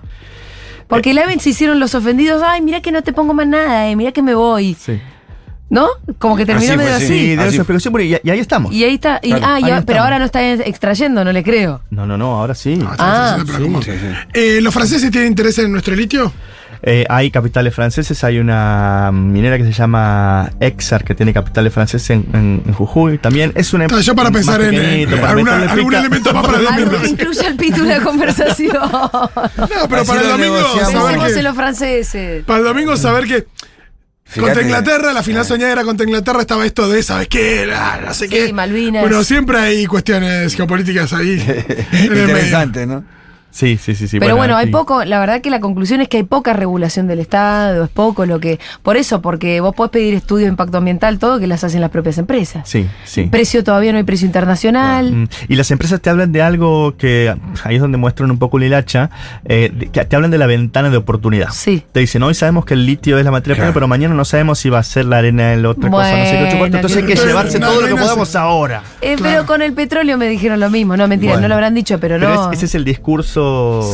Porque 0.91 1.12
el 1.12 1.17
AVEN 1.17 1.39
se 1.39 1.49
hicieron 1.49 1.80
los 1.80 1.95
ofendidos, 1.95 2.43
ay, 2.45 2.62
mira 2.62 2.82
que 2.82 2.91
no 2.91 3.01
te 3.01 3.12
pongo 3.13 3.34
más 3.34 3.47
nada, 3.47 3.88
eh, 3.89 3.95
mira 3.95 4.12
que 4.12 4.21
me 4.21 4.36
voy. 4.36 4.75
Sí. 4.80 5.01
¿No? 5.69 5.88
Como 6.19 6.36
que 6.36 6.45
terminó 6.45 6.67
Así 6.73 6.77
medio 6.77 6.97
sí. 6.97 7.04
así. 7.06 7.08
Sí, 7.08 7.27
de 7.36 7.41
Así- 7.41 7.47
esa 7.54 7.58
explicación, 7.62 7.91
porque- 7.93 8.06
y, 8.08 8.17
y 8.27 8.30
ahí 8.30 8.39
estamos. 8.39 8.73
Y 8.73 8.84
ahí 8.84 8.95
está. 8.95 9.19
y- 9.23 9.30
Claro, 9.30 9.45
ah, 9.47 9.56
ahí 9.56 9.62
ya- 9.62 9.67
pero 9.67 9.80
estamos. 9.80 10.04
ahora 10.04 10.19
no 10.19 10.25
está 10.25 10.51
extrayendo, 10.54 11.23
no 11.23 11.32
le 11.32 11.43
creo. 11.43 11.82
No, 11.91 12.06
no, 12.06 12.17
no, 12.17 12.39
ahora 12.41 12.54
sí. 12.56 12.77
Ah, 12.86 13.38
Ah, 13.39 13.43
pero 13.47 13.82
sí. 13.82 13.91
Eh, 14.34 14.60
¿Los 14.62 14.73
franceses 14.73 15.10
tienen 15.12 15.30
interés 15.30 15.58
en 15.60 15.71
nuestro 15.71 15.95
litio? 15.95 16.34
Eh, 16.84 17.06
hay 17.10 17.30
capitales 17.30 17.76
franceses, 17.76 18.24
hay 18.24 18.39
una 18.39 19.12
minera 19.13 19.56
que 19.58 19.63
se 19.65 19.72
llama 19.72 20.50
Exar, 20.60 21.04
que 21.04 21.13
tiene 21.13 21.32
capitales 21.32 21.72
franceses 21.72 22.10
en, 22.10 22.26
en- 22.34 22.63
en 22.65 22.74
Jujuy. 22.74 23.20
También 23.20 23.52
es 23.56 23.72
una 23.74 23.86
Ah, 23.86 24.00
yo 24.02 24.15
para 24.15 24.32
más 24.32 24.39
pensar 24.39 24.62
en, 24.62 24.72
pequeñito, 24.72 25.13
en 25.13 25.22
para 25.22 25.32
alguna- 25.34 25.52
meterle 25.58 25.72
algún 25.74 25.89
pica. 25.89 26.00
elemento 26.00 26.34
más 26.34 26.46
para 26.46 26.58
el 26.60 26.65
domingo. 26.65 27.02
que 27.02 27.08
incluya 27.10 27.48
el 27.50 27.56
pito 27.56 27.84
de 27.84 27.89
la 28.00 28.04
conversación. 28.04 28.72
No, 28.82 29.30
pero 29.89 30.02
Así 30.02 30.08
para 30.08 30.22
el 30.22 30.28
domingo, 30.30 30.58
saber 30.91 31.38
en 31.38 31.44
los 31.44 31.56
franceses. 31.56 32.44
para 32.46 32.60
el 32.60 32.65
domingo 32.65 32.98
saber 32.98 33.26
que 33.26 33.46
Fíjate- 34.26 34.41
contra 34.41 34.62
Inglaterra, 34.63 35.13
la 35.13 35.22
final 35.24 35.46
soñada 35.46 35.72
era 35.74 35.84
contra 35.84 36.06
Inglaterra, 36.06 36.39
estaba 36.41 36.65
esto 36.65 36.89
de, 36.89 37.04
¿sabes 37.04 37.28
qué? 37.28 37.65
La- 37.67 38.00
no 38.04 38.13
sé 38.13 38.26
Sí, 38.28 38.32
qué. 38.34 38.54
Malvinas. 38.54 39.02
Bueno, 39.02 39.24
siempre 39.24 39.60
hay 39.60 39.86
cuestiones 39.86 40.56
geopolíticas 40.56 41.13
ahí. 41.13 41.36
Interesante, 41.94 42.88
¿no? 42.88 43.04
Sí, 43.52 43.78
sí, 43.78 43.96
sí, 43.96 44.08
sí. 44.08 44.20
Pero 44.20 44.36
bueno, 44.38 44.56
hay 44.56 44.68
y- 44.70 44.72
poco, 44.72 45.04
la 45.06 45.20
verdad 45.20 45.42
que 45.42 45.50
la 45.50 45.60
conclusión 45.60 46.02
es 46.02 46.08
que 46.08 46.18
hay 46.18 46.24
poca 46.24 46.54
regulación 46.54 47.08
del 47.08 47.20
Estado, 47.20 47.84
es 47.84 47.90
poco 47.90 48.26
lo 48.26 48.40
que. 48.40 48.60
Por 48.82 48.98
eso, 48.98 49.22
porque 49.22 49.60
vos 49.62 49.76
podés 49.76 49.92
pedir 49.92 50.14
estudio 50.14 50.46
de 50.46 50.50
impacto 50.52 50.78
ambiental, 50.78 51.20
todo 51.20 51.40
que 51.40 51.48
las 51.48 51.64
hacen 51.64 51.82
las 51.82 51.90
propias 51.90 52.18
empresas. 52.18 52.68
Sí, 52.68 52.88
sí. 53.04 53.24
Precio 53.24 53.64
todavía 53.64 53.92
no 53.92 53.98
hay 53.98 54.04
precio 54.04 54.26
internacional. 54.26 55.12
Mm, 55.12 55.28
Y 55.50 55.56
las 55.56 55.70
empresas 55.72 56.00
te 56.02 56.10
hablan 56.10 56.32
de 56.32 56.42
algo 56.42 56.96
que 56.98 57.34
ahí 57.64 57.76
es 57.76 57.82
donde 57.82 57.98
muestran 57.98 58.32
un 58.32 58.40
poco 58.40 58.58
la 58.58 58.66
hilacha, 58.66 59.10
eh, 59.46 59.90
que 59.92 60.06
te 60.06 60.16
hablan 60.16 60.32
de 60.32 60.38
la 60.38 60.48
ventana 60.48 60.90
de 60.90 60.98
oportunidad. 60.98 61.50
Sí. 61.52 61.84
Te 61.92 62.00
dicen, 62.00 62.24
hoy 62.24 62.34
sabemos 62.34 62.66
que 62.66 62.74
el 62.74 62.86
litio 62.86 63.18
es 63.20 63.26
la 63.26 63.32
materia 63.32 63.56
prima, 63.58 63.74
pero 63.74 63.88
mañana 63.88 64.16
no 64.16 64.26
sabemos 64.26 64.60
si 64.60 64.70
va 64.70 64.80
a 64.80 64.84
ser 64.84 65.06
la 65.06 65.18
arena 65.18 65.54
en 65.54 65.62
la 65.64 65.70
otra 65.70 65.90
cosa, 65.90 66.18
no 66.18 66.26
sé 66.26 66.32
qué 66.32 66.46
ocho 66.48 66.58
cuarto. 66.58 66.76
Entonces 66.78 66.98
hay 66.98 67.04
que 67.06 67.14
Bueno, 67.16 67.28
llevarse 67.28 67.60
no, 67.60 67.68
todo 67.68 67.82
no 67.82 67.88
lo 67.88 67.96
que 67.96 68.02
podamos 68.02 68.36
ahora. 68.36 68.84
Eh, 69.02 69.16
Claro. 69.18 69.24
Pero 69.36 69.46
con 69.46 69.62
el 69.62 69.74
petróleo 69.74 70.18
me 70.18 70.28
dijeron 70.30 70.60
lo 70.60 70.70
mismo. 70.70 70.96
No, 70.96 71.08
mentira, 71.08 71.34
Bueno. 71.34 71.44
no 71.44 71.48
lo 71.50 71.56
habrán 71.56 71.74
dicho, 71.76 72.00
pero, 72.00 72.18
Pero 72.18 72.34
no. 72.34 72.52
es- 72.52 72.58
ese 72.58 72.66
es 72.68 72.76
el 72.76 72.86
discurso. 72.86 73.40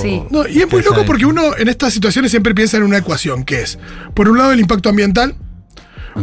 Sí. 0.02 0.24
No, 0.30 0.48
y 0.48 0.62
es 0.62 0.72
muy 0.72 0.82
loco 0.82 1.06
porque 1.06 1.26
uno 1.26 1.56
en 1.58 1.68
estas 1.68 1.94
situaciones 1.94 2.32
siempre 2.32 2.54
piensa 2.56 2.78
en 2.78 2.84
una 2.84 2.98
ecuación, 2.98 3.44
que 3.44 3.62
es, 3.62 3.78
por 4.14 4.30
un 4.30 4.38
lado, 4.38 4.52
el 4.52 4.60
impacto 4.60 4.90
ambiental, 4.90 5.36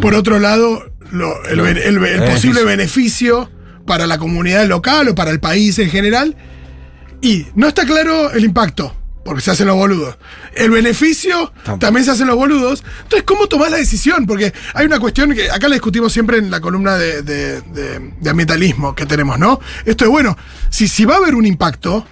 por 0.00 0.14
otro 0.14 0.38
lado, 0.38 0.82
lo- 1.12 1.44
el, 1.46 2.20
posible 2.30 2.64
beneficio 2.64 3.50
para 3.86 4.06
la 4.06 4.18
comunidad 4.18 4.66
local 4.66 5.08
o 5.08 5.14
para 5.14 5.30
el 5.30 5.40
país 5.40 5.78
en 5.78 5.90
general. 5.90 6.36
Y 7.20 7.46
no 7.54 7.68
está 7.68 7.84
claro 7.86 8.30
el 8.32 8.44
impacto, 8.44 8.94
porque 9.24 9.40
se 9.40 9.50
hacen 9.50 9.66
los 9.66 9.76
boludos. 9.76 10.18
El 10.54 10.70
beneficio 10.70 11.52
Tampoco. 11.64 11.78
también 11.78 12.04
se 12.04 12.10
hacen 12.10 12.26
los 12.26 12.36
boludos. 12.36 12.84
Entonces, 13.04 13.22
¿cómo 13.24 13.46
tomás 13.46 13.70
la 13.70 13.76
decisión? 13.78 14.26
Porque 14.26 14.52
hay 14.74 14.86
una 14.86 14.98
cuestión 14.98 15.32
que 15.34 15.50
acá 15.50 15.68
la 15.68 15.74
discutimos 15.76 16.12
siempre 16.12 16.38
en 16.38 16.50
la 16.50 16.60
columna 16.60 16.96
de, 16.98 17.22
de- 17.22 17.60
de- 17.62 18.10
de 18.20 18.30
ambientalismo 18.30 18.94
que 18.94 19.06
tenemos, 19.06 19.38
¿no? 19.38 19.60
Esto 19.86 20.04
es 20.04 20.10
bueno, 20.10 20.36
si, 20.70 20.88
si 20.88 21.04
va 21.06 21.14
a 21.14 21.18
haber 21.18 21.34
un 21.34 21.46
impacto, 21.46 22.06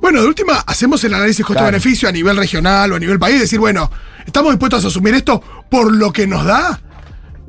bueno, 0.00 0.22
de 0.22 0.28
última, 0.28 0.54
hacemos 0.66 1.02
el 1.04 1.14
análisis 1.14 1.44
costo-beneficio 1.44 2.08
a 2.08 2.12
nivel 2.12 2.36
regional 2.36 2.92
o 2.92 2.96
a 2.96 2.98
nivel 2.98 3.18
país, 3.18 3.40
decir, 3.40 3.58
bueno, 3.58 3.90
¿estamos 4.26 4.52
dispuestos 4.52 4.84
a 4.84 4.88
asumir 4.88 5.14
esto 5.14 5.42
por 5.70 5.92
lo 5.94 6.12
que 6.12 6.26
nos 6.26 6.44
da? 6.44 6.80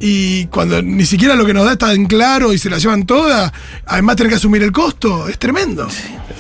Y 0.04 0.48
cuando 0.48 0.82
ni 0.82 1.06
siquiera 1.06 1.36
lo 1.36 1.46
que 1.46 1.54
nos 1.54 1.64
da 1.64 1.74
está 1.74 1.94
en 1.94 2.08
claro 2.08 2.54
y 2.54 2.58
se 2.58 2.72
la 2.72 2.80
llevan 2.80 3.06
todas, 3.06 3.52
además 3.86 4.16
tener 4.16 4.32
que 4.32 4.36
asumir 4.38 4.64
el 4.64 4.72
costo, 4.72 5.28
es 5.30 5.38
tremendo. 5.38 5.88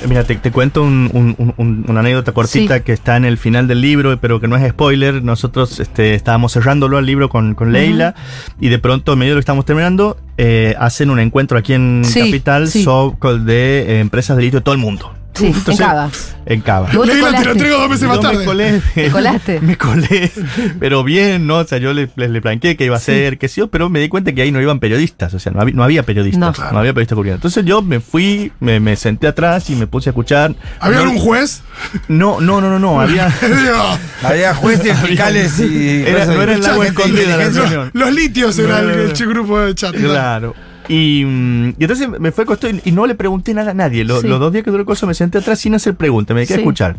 Mira, 0.09 0.23
te, 0.23 0.35
te 0.37 0.49
cuento 0.51 0.81
un- 0.81 1.11
un- 1.13 1.35
un- 1.37 1.53
un- 1.57 1.85
una 1.87 1.99
anécdota 1.99 2.31
cortita 2.31 2.77
Sí. 2.77 2.83
que 2.83 2.91
está 2.91 3.17
en 3.17 3.23
el 3.25 3.37
final 3.37 3.67
del 3.67 3.79
libro, 3.79 4.19
pero 4.19 4.39
que 4.39 4.47
no 4.47 4.57
es 4.57 4.67
spoiler. 4.67 5.23
Nosotros 5.23 5.79
este, 5.79 6.15
estábamos 6.15 6.53
cerrándolo 6.53 6.97
al 6.97 7.05
libro 7.05 7.29
con, 7.29 7.53
con 7.53 7.71
Leila 7.71 8.15
y 8.59 8.69
de 8.69 8.79
pronto, 8.79 9.13
en 9.13 9.19
medio 9.19 9.33
de 9.33 9.35
lo 9.35 9.39
que 9.39 9.43
estamos 9.43 9.63
terminando, 9.65 10.17
eh, 10.39 10.73
hacen 10.79 11.11
un 11.11 11.19
encuentro 11.19 11.55
aquí 11.59 11.73
en 11.73 12.01
Sí, 12.03 12.19
Capital 12.19 12.67
sí. 12.67 12.83
so- 12.83 13.15
con- 13.19 13.45
de 13.45 13.81
eh, 13.81 13.99
empresas 13.99 14.37
de 14.37 14.41
litio 14.43 14.59
de 14.61 14.63
todo 14.63 14.73
el 14.73 14.81
mundo. 14.81 15.13
Sí, 15.33 15.53
en 15.67 15.77
Cava. 15.77 16.09
En 16.45 16.61
Cava. 16.61 16.89
Y 16.91 16.97
vos 16.97 17.07
te 17.07 17.15
lo 17.17 17.51
entrego 17.51 17.77
dos 17.77 17.89
meses 17.89 18.07
más 18.07 18.19
tarde. 18.19 18.39
me 18.39 18.45
colé. 18.45 18.81
¿Te 18.93 19.09
colaste? 19.09 19.59
me 19.61 19.77
colé. 19.77 20.31
Pero 20.79 21.03
bien, 21.03 21.47
¿no? 21.47 21.57
O 21.57 21.63
sea, 21.63 21.77
yo 21.77 21.93
le, 21.93 22.09
le, 22.15 22.29
le 22.29 22.41
planteé 22.41 22.75
que 22.75 22.85
iba 22.85 22.97
a 22.97 22.99
ser, 22.99 23.37
que 23.37 23.47
sí, 23.47 23.61
pero 23.71 23.89
me 23.89 23.99
di 23.99 24.09
cuenta 24.09 24.33
que 24.33 24.41
ahí 24.41 24.51
no 24.51 24.61
iban 24.61 24.79
periodistas. 24.79 25.33
O 25.33 25.39
sea, 25.39 25.51
no 25.51 25.61
había, 25.61 25.75
no 25.75 25.83
había 25.83 26.03
periodistas. 26.03 26.59
No. 26.59 26.71
No, 26.71 26.79
había 26.79 26.93
periodistas 26.93 27.15
cubriendo. 27.15 27.35
Entonces 27.37 27.63
yo 27.65 27.81
me 27.81 27.99
fui, 27.99 28.51
me, 28.59 28.79
me 28.79 28.95
senté 28.95 29.27
atrás 29.27 29.69
y 29.69 29.75
me 29.75 29.87
puse 29.87 30.09
a 30.09 30.11
escuchar. 30.11 30.53
¿Había 30.79 30.97
no, 30.97 31.03
algún 31.03 31.19
juez? 31.19 31.61
No, 32.07 32.41
no, 32.41 32.59
no, 32.59 32.69
no, 32.69 32.79
no. 32.79 32.99
Había. 33.01 33.27
Digo, 33.41 33.97
Había 34.23 34.53
jueces, 34.53 34.97
fiscales 35.05 35.59
y. 35.59 36.03
Era- 36.05 36.25
no 36.25 36.41
era 36.41 36.53
el 36.53 36.83
escondido, 36.83 37.21
era 37.21 37.37
la 37.37 37.49
reunión. 37.49 37.91
los 37.93 38.11
litios 38.13 38.59
era 38.59 38.79
el, 38.79 39.13
grupo 39.13 39.59
de 39.59 39.75
chat. 39.75 39.95
Claro. 39.95 40.55
Y, 40.91 41.23
mm, 41.25 41.69
y 41.79 41.83
entonces 41.83 42.09
me 42.09 42.31
fue 42.31 42.45
costó 42.45 42.69
y, 42.69 42.81
y 42.83 42.91
no 42.91 43.05
le 43.07 43.15
pregunté 43.15 43.53
nada 43.53 43.71
a 43.71 43.73
nadie. 43.73 44.03
Lo- 44.03 44.21
Sí. 44.21 44.27
Los 44.27 44.39
dos 44.39 44.51
días 44.51 44.63
que 44.65 44.71
duró 44.71 44.81
el 44.81 44.85
curso 44.87 45.07
me 45.07 45.13
senté 45.13 45.37
atrás 45.37 45.59
sin 45.59 45.73
hacer 45.73 45.95
preguntas, 45.95 46.35
me 46.35 46.41
a 46.41 46.45
Sí. 46.45 46.53
escuchar. 46.55 46.97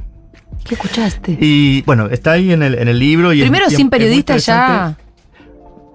¿Qué 0.65 0.75
escuchaste? 0.77 1.37
Y 1.41 1.83
bueno, 1.83 2.07
está 2.07 2.33
ahí 2.33 2.53
en 2.53 2.63
el, 2.63 2.75
en 2.77 2.89
el 2.89 2.99
libro. 2.99 3.33
Y 3.33 3.41
Primero, 3.43 3.67
es- 3.67 3.75
sin 3.75 3.91
periodistas 3.91 4.49
interesante. 4.49 4.73
ya. 4.73 5.12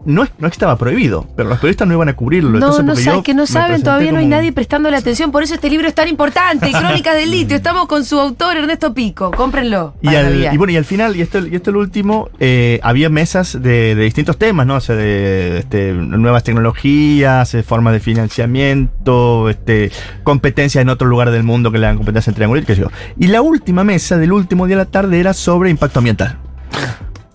No 0.08 0.24
es, 0.24 0.32
no 0.40 0.48
estaba 0.48 0.78
prohibido, 0.78 1.28
pero 1.36 1.50
los 1.50 1.58
periodistas 1.60 1.86
no 1.88 1.94
iban 1.94 2.08
a 2.08 2.16
cubrirlo. 2.16 2.58
No, 2.60 2.82
no 2.82 2.96
saben, 2.96 3.24
que 3.24 3.34
no 3.34 3.46
saben, 3.46 3.84
todavía 3.84 4.14
no 4.14 4.20
hay 4.20 4.26
nadie 4.26 4.54
prestándole 4.54 4.96
atención, 4.96 5.32
por 5.34 5.44
eso 5.44 5.54
este 5.56 5.70
libro 5.70 5.86
es 5.86 5.94
tan 5.94 6.08
importante, 6.08 6.72
Crónicas 6.72 7.16
del 7.16 7.30
Litio, 7.30 7.58
estamos 7.58 7.88
con 7.88 8.06
su 8.06 8.18
autor 8.18 8.56
Ernesto 8.56 8.94
Pico, 8.94 9.32
cómprenlo. 9.32 9.96
Y, 10.02 10.08
al- 10.16 10.58
bueno, 10.58 10.72
y 10.72 10.78
al 10.78 10.86
final, 10.86 11.16
y 11.18 11.22
esto, 11.22 11.40
y 11.40 11.62
lo 11.66 11.80
último, 11.80 12.30
eh, 12.40 12.80
había 12.84 13.10
mesas 13.10 13.62
de, 13.62 13.96
de 13.96 14.04
distintos 14.04 14.38
temas, 14.38 14.66
¿no? 14.66 14.76
O 14.76 14.80
sea, 14.80 14.96
de 14.96 15.58
este, 15.60 15.92
nuevas 15.92 16.44
tecnologías, 16.44 17.54
eh, 17.54 17.62
formas 17.64 17.92
de 17.92 18.00
financiamiento, 18.00 19.50
este, 19.50 19.92
competencias 20.24 20.82
en 20.82 20.88
otro 20.90 21.08
lugar 21.08 21.32
del 21.32 21.44
mundo 21.44 21.70
que 21.72 21.80
le 21.80 21.86
dan 21.88 21.98
competencia 21.98 22.32
en 22.32 22.36
triángulo, 22.36 22.62
y 22.62 22.66
qué 22.66 22.76
sé 22.76 22.82
yo. 22.82 22.88
Y 23.20 23.28
la 23.28 23.42
última 23.42 23.84
mesa 23.84 24.18
del 24.18 24.32
último 24.32 24.68
día 24.68 24.78
de 24.78 24.84
la 24.86 24.90
tarde 24.90 25.20
era 25.20 25.34
sobre 25.34 25.70
impacto 25.70 26.00
ambiental. 26.00 26.38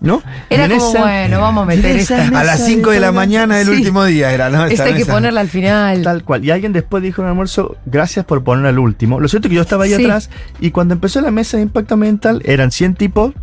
¿No? 0.03 0.21
Era 0.49 0.67
como, 0.69 0.91
bueno, 0.91 1.39
vamos 1.39 1.63
a 1.63 1.65
meter 1.65 1.95
esta. 1.95 2.27
A 2.27 2.43
las 2.43 2.63
5 2.65 2.91
de 2.91 2.99
la 2.99 3.11
mañana 3.13 3.55
del 3.57 3.67
Sí. 3.67 3.71
último 3.73 4.03
día 4.03 4.31
era, 4.33 4.49
¿no? 4.49 4.63
Esta 4.65 4.73
Esta 4.73 4.83
hay 4.85 4.93
que 4.93 4.99
mesa. 4.99 5.13
ponerla 5.13 5.39
al 5.41 5.47
final. 5.47 6.01
Tal 6.03 6.23
cual. 6.25 6.43
Y 6.43 6.51
alguien 6.51 6.73
después 6.73 7.01
dijo 7.01 7.21
en 7.21 7.27
el 7.27 7.29
almuerzo, 7.31 7.77
gracias 7.85 8.25
por 8.25 8.43
poner 8.43 8.65
al 8.65 8.79
último. 8.79 9.19
Lo 9.21 9.27
cierto 9.29 9.47
es 9.47 9.49
que 9.49 9.55
yo 9.55 9.61
estaba 9.61 9.85
ahí 9.85 9.95
Sí. 9.95 10.03
atrás 10.03 10.29
y 10.59 10.71
cuando 10.71 10.93
empezó 10.93 11.21
la 11.21 11.31
mesa 11.31 11.55
de 11.57 11.63
impacto 11.63 11.93
ambiental 11.93 12.41
eran 12.43 12.69
100 12.71 12.95
tipos, 12.95 13.33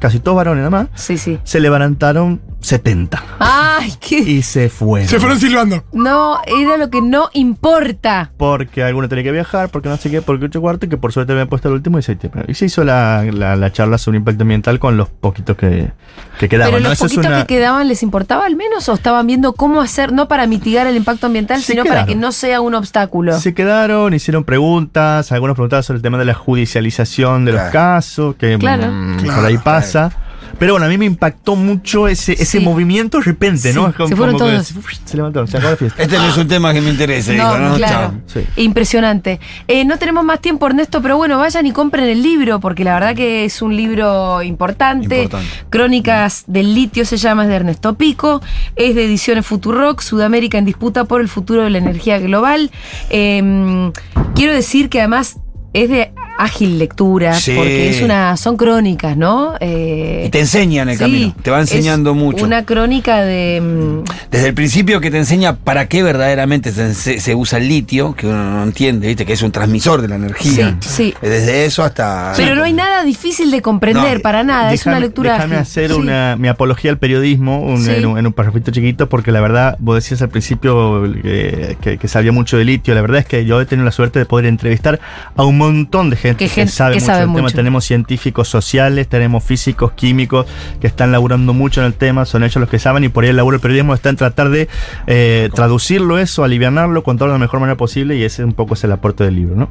casi 0.00 0.18
todos 0.18 0.36
varones 0.36 0.64
nada 0.64 0.70
más, 0.70 0.88
Sí, 0.94 1.18
sí. 1.18 1.38
se 1.44 1.60
levantaron 1.60 2.40
70 2.66 3.22
Ay, 3.38 3.94
qué. 4.00 4.18
y 4.18 4.42
se 4.42 4.68
fueron. 4.68 5.08
Se 5.08 5.18
fueron 5.20 5.38
silbando. 5.40 5.84
No, 5.92 6.38
era 6.46 6.76
lo 6.76 6.90
que 6.90 7.00
no 7.00 7.28
importa. 7.34 8.32
Porque 8.36 8.82
alguno 8.82 9.08
tenía 9.08 9.24
que 9.24 9.32
viajar, 9.32 9.68
porque 9.70 9.88
no 9.88 9.96
sé 9.96 10.10
qué, 10.10 10.22
porque 10.22 10.46
ocho 10.46 10.60
cuartos, 10.60 10.88
que 10.88 10.96
por 10.96 11.12
suerte 11.12 11.32
me 11.32 11.40
habían 11.40 11.48
puesto 11.48 11.68
el 11.68 11.74
último 11.74 11.98
y 11.98 12.02
se, 12.02 12.18
y 12.48 12.54
se 12.54 12.64
hizo 12.66 12.84
la, 12.84 13.24
la- 13.32 13.56
la 13.56 13.72
charla 13.72 13.98
sobre 13.98 14.18
impacto 14.18 14.42
ambiental 14.42 14.78
con 14.78 14.96
los 14.96 15.08
poquitos 15.08 15.56
que, 15.56 15.90
que 16.38 16.48
quedaban. 16.48 16.72
Pero 16.72 16.82
¿no? 16.82 16.88
los 16.90 16.98
Eso 16.98 17.06
es 17.06 17.12
poquitos 17.12 17.26
una- 17.34 17.40
que 17.46 17.54
quedaban, 17.54 17.88
¿les 17.88 18.02
importaba 18.02 18.44
al 18.46 18.56
menos? 18.56 18.88
¿O 18.88 18.94
estaban 18.94 19.26
viendo 19.26 19.52
cómo 19.52 19.80
hacer, 19.80 20.12
no 20.12 20.28
para 20.28 20.46
mitigar 20.46 20.86
el 20.86 20.96
impacto 20.96 21.26
ambiental, 21.26 21.60
Se 21.62 21.72
sino 21.72 21.84
para 21.84 22.06
que 22.06 22.14
no 22.16 22.32
sea 22.32 22.60
un 22.60 22.74
obstáculo? 22.74 23.38
Se 23.38 23.54
quedaron, 23.54 24.12
hicieron 24.14 24.44
preguntas, 24.44 25.30
algunos 25.32 25.54
preguntaban 25.54 25.82
sobre 25.82 25.96
el 25.98 26.02
tema 26.02 26.18
de 26.18 26.24
la 26.24 26.34
judicialización 26.34 27.44
de 27.44 27.52
los 27.52 27.62
casos, 27.70 28.34
que 28.36 28.56
Claro. 28.58 28.84
Claro, 29.22 29.36
por 29.36 29.44
ahí 29.46 29.58
pasa. 29.58 30.10
Pero 30.58 30.72
bueno, 30.74 30.86
a 30.86 30.88
mí 30.88 30.96
me 30.98 31.04
impactó 31.04 31.56
mucho 31.56 32.08
ese, 32.08 32.32
ese 32.32 32.58
Sí. 32.58 32.60
movimiento 32.64 33.18
de 33.18 33.24
repente, 33.24 33.72
¿no? 33.72 33.84
Sí, 33.84 33.90
Es 33.90 33.96
como- 33.96 34.08
se 34.08 34.16
fueron 34.16 34.34
que 34.36 34.38
todos. 34.38 34.66
se, 34.66 34.74
se 35.04 35.16
levantaron, 35.16 35.48
se 35.48 35.56
acabó 35.56 35.70
la 35.72 35.76
fiesta. 35.76 36.02
Este 36.02 36.16
no 36.18 36.28
es 36.28 36.36
un 36.36 36.48
tema 36.48 36.72
que 36.72 36.80
me 36.80 36.90
interese, 36.90 37.36
¿no? 37.36 37.76
claro. 37.76 37.78
Chao. 37.78 38.12
Sí. 38.26 38.40
Impresionante. 38.62 39.40
Eh, 39.68 39.84
no 39.84 39.98
tenemos 39.98 40.24
más 40.24 40.40
tiempo, 40.40 40.66
Ernesto, 40.66 41.02
pero 41.02 41.16
bueno, 41.16 41.38
vayan 41.38 41.66
y 41.66 41.72
compren 41.72 42.04
el 42.08 42.22
libro, 42.22 42.60
porque 42.60 42.84
la 42.84 42.94
verdad 42.94 43.14
que 43.14 43.44
es 43.44 43.60
un 43.62 43.76
libro 43.76 44.42
importante. 44.42 45.22
Importante. 45.24 45.48
Crónicas 45.70 46.44
del 46.46 46.74
litio 46.74 47.04
se 47.04 47.16
llama, 47.16 47.42
es 47.44 47.48
de 47.48 47.56
Ernesto 47.56 47.94
Pico. 47.94 48.40
Es 48.76 48.94
de 48.94 49.04
ediciones 49.04 49.46
Futurock, 49.46 50.00
Sudamérica 50.00 50.58
en 50.58 50.64
disputa 50.64 51.04
por 51.04 51.20
el 51.20 51.28
futuro 51.28 51.62
de 51.62 51.70
la 51.70 51.78
energía 51.78 52.18
global. 52.18 52.70
Eh, 53.10 53.90
quiero 54.34 54.52
decir 54.52 54.88
que 54.88 55.00
además 55.00 55.38
es 55.72 55.88
de 55.90 56.12
ágil 56.38 56.78
lectura, 56.78 57.34
Sí. 57.34 57.52
porque 57.56 57.90
es 57.90 58.02
una, 58.02 58.36
son 58.36 58.56
crónicas, 58.56 59.16
¿no? 59.16 59.54
Eh, 59.60 60.24
Y 60.26 60.30
te 60.30 60.40
enseñan 60.40 60.88
el 60.88 60.96
sí, 60.96 61.02
camino, 61.04 61.34
te 61.42 61.50
va 61.50 61.60
enseñando 61.60 62.10
es 62.10 62.16
mucho. 62.16 62.44
Una 62.44 62.64
crónica 62.64 63.22
de. 63.22 63.60
mm, 63.60 64.04
Desde 64.30 64.48
el 64.48 64.54
principio 64.54 65.00
que 65.00 65.10
te 65.10 65.18
enseña 65.18 65.56
para 65.56 65.88
qué 65.88 66.02
verdaderamente 66.02 66.72
se, 66.72 67.34
usa 67.34 67.58
el 67.58 67.68
litio, 67.68 68.14
que 68.14 68.26
uno 68.26 68.50
no 68.50 68.62
entiende, 68.64 69.06
¿viste? 69.08 69.24
Que 69.24 69.32
es 69.32 69.42
un 69.42 69.52
transmisor 69.52 70.02
de 70.02 70.08
la 70.08 70.16
energía. 70.16 70.76
Sí, 70.80 70.88
sí. 71.12 71.14
Desde 71.22 71.64
eso 71.64 71.82
hasta. 71.82 72.32
Pero 72.36 72.54
no 72.54 72.64
hay 72.64 72.72
nada 72.72 73.04
difícil 73.04 73.50
de 73.50 73.62
comprender, 73.62 74.16
No, 74.16 74.22
para 74.22 74.42
nada. 74.42 74.72
es 74.72 74.84
una 74.86 75.00
lectura 75.00 75.34
Déjame 75.34 75.54
ágil. 75.56 75.62
hacer 75.62 75.90
Sí. 75.90 75.96
una, 75.96 76.36
mi 76.36 76.48
apología 76.48 76.90
al 76.90 76.98
periodismo 76.98 77.60
un- 77.62 77.82
Sí. 77.82 77.90
en, 77.92 78.06
un, 78.06 78.18
en 78.18 78.26
un 78.26 78.32
parrafito 78.32 78.70
chiquito, 78.70 79.08
porque 79.08 79.32
la 79.32 79.40
verdad, 79.40 79.76
vos 79.78 79.94
decías 79.94 80.20
al 80.22 80.28
principio 80.28 81.04
eh, 81.24 81.76
que, 81.80 81.98
que 81.98 82.08
sabía 82.08 82.32
mucho 82.32 82.58
de 82.58 82.64
litio. 82.64 82.94
La 82.94 83.00
verdad 83.00 83.20
es 83.20 83.26
que 83.26 83.44
yo 83.44 83.60
he 83.60 83.66
tenido 83.66 83.84
la 83.84 83.92
suerte 83.92 84.18
de 84.18 84.26
poder 84.26 84.46
entrevistar 84.46 85.00
a 85.34 85.44
un 85.44 85.56
montón 85.58 86.10
de 86.10 86.16
gente 86.16 86.25
Que 86.34 86.46
que, 86.46 86.48
gente 86.48 86.72
sabe 86.72 86.94
que 86.94 87.00
mucho 87.00 87.06
sabe 87.06 87.20
del 87.20 87.28
tema. 87.28 87.42
mucho. 87.42 87.56
Tenemos 87.56 87.84
científicos 87.84 88.48
sociales, 88.48 89.08
tenemos 89.08 89.44
físicos, 89.44 89.92
químicos 89.92 90.46
que 90.80 90.86
están 90.86 91.12
laburando 91.12 91.52
mucho 91.54 91.80
en 91.80 91.86
el 91.86 91.94
tema, 91.94 92.24
son 92.24 92.44
ellos 92.44 92.56
los 92.56 92.68
que 92.68 92.78
saben, 92.78 93.04
y 93.04 93.08
por 93.08 93.24
ahí 93.24 93.30
el 93.30 93.36
laburo 93.36 93.56
del 93.56 93.62
periodismo 93.62 93.94
está 93.94 94.08
en 94.08 94.16
tratar 94.16 94.50
de 94.50 94.68
eh, 95.06 95.50
traducirlo 95.54 96.18
eso, 96.18 96.44
alivianarlo, 96.44 97.02
contarlo 97.02 97.32
de 97.32 97.38
la 97.38 97.44
mejor 97.44 97.60
manera 97.60 97.76
posible, 97.76 98.16
y 98.16 98.24
ese 98.24 98.44
un 98.44 98.52
poco 98.52 98.74
es 98.74 98.84
el 98.84 98.92
aporte 98.92 99.24
del 99.24 99.36
libro, 99.36 99.56
¿no? 99.56 99.68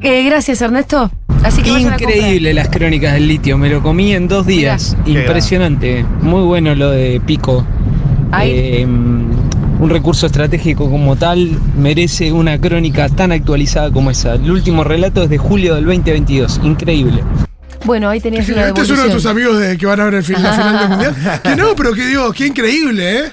Eh, 0.00 0.24
gracias, 0.24 0.60
Ernesto. 0.60 1.10
Así 1.42 1.62
que. 1.62 1.70
Increíble 1.70 2.52
las 2.52 2.68
crónicas 2.68 3.14
del 3.14 3.28
litio, 3.28 3.56
me 3.56 3.70
lo 3.70 3.82
comí 3.82 4.12
en 4.12 4.28
dos 4.28 4.46
días. 4.46 4.96
Mirá. 5.06 5.20
Impresionante, 5.20 6.04
muy 6.20 6.42
bueno 6.42 6.74
lo 6.74 6.90
de 6.90 7.20
Pico. 7.24 7.66
Ahí. 8.32 8.50
Eh, 8.52 8.86
un 9.80 9.90
recurso 9.90 10.26
estratégico 10.26 10.88
como 10.90 11.16
tal 11.16 11.50
merece 11.76 12.32
una 12.32 12.60
crónica 12.60 13.08
tan 13.08 13.32
actualizada 13.32 13.90
como 13.90 14.10
esa. 14.10 14.34
El 14.34 14.50
último 14.50 14.84
relato 14.84 15.22
es 15.24 15.30
de 15.30 15.38
julio 15.38 15.74
del 15.74 15.84
2022, 15.86 16.60
increíble. 16.62 17.24
Bueno, 17.84 18.10
ahí 18.10 18.20
tenías 18.20 18.46
una 18.50 18.68
Este 18.68 18.82
es 18.82 18.90
uno 18.90 19.04
de 19.04 19.10
tus 19.10 19.24
amigos 19.24 19.58
de, 19.58 19.78
que 19.78 19.86
van 19.86 20.00
a 20.00 20.04
ver 20.04 20.14
el 20.16 20.22
fin- 20.22 20.42
la 20.42 20.52
final 20.52 20.78
del 20.80 20.88
mundial. 20.90 21.40
Que 21.42 21.56
no, 21.56 21.74
pero 21.74 21.94
que 21.94 22.06
digo, 22.06 22.30
qué 22.32 22.46
increíble, 22.48 23.20
¿eh? 23.20 23.32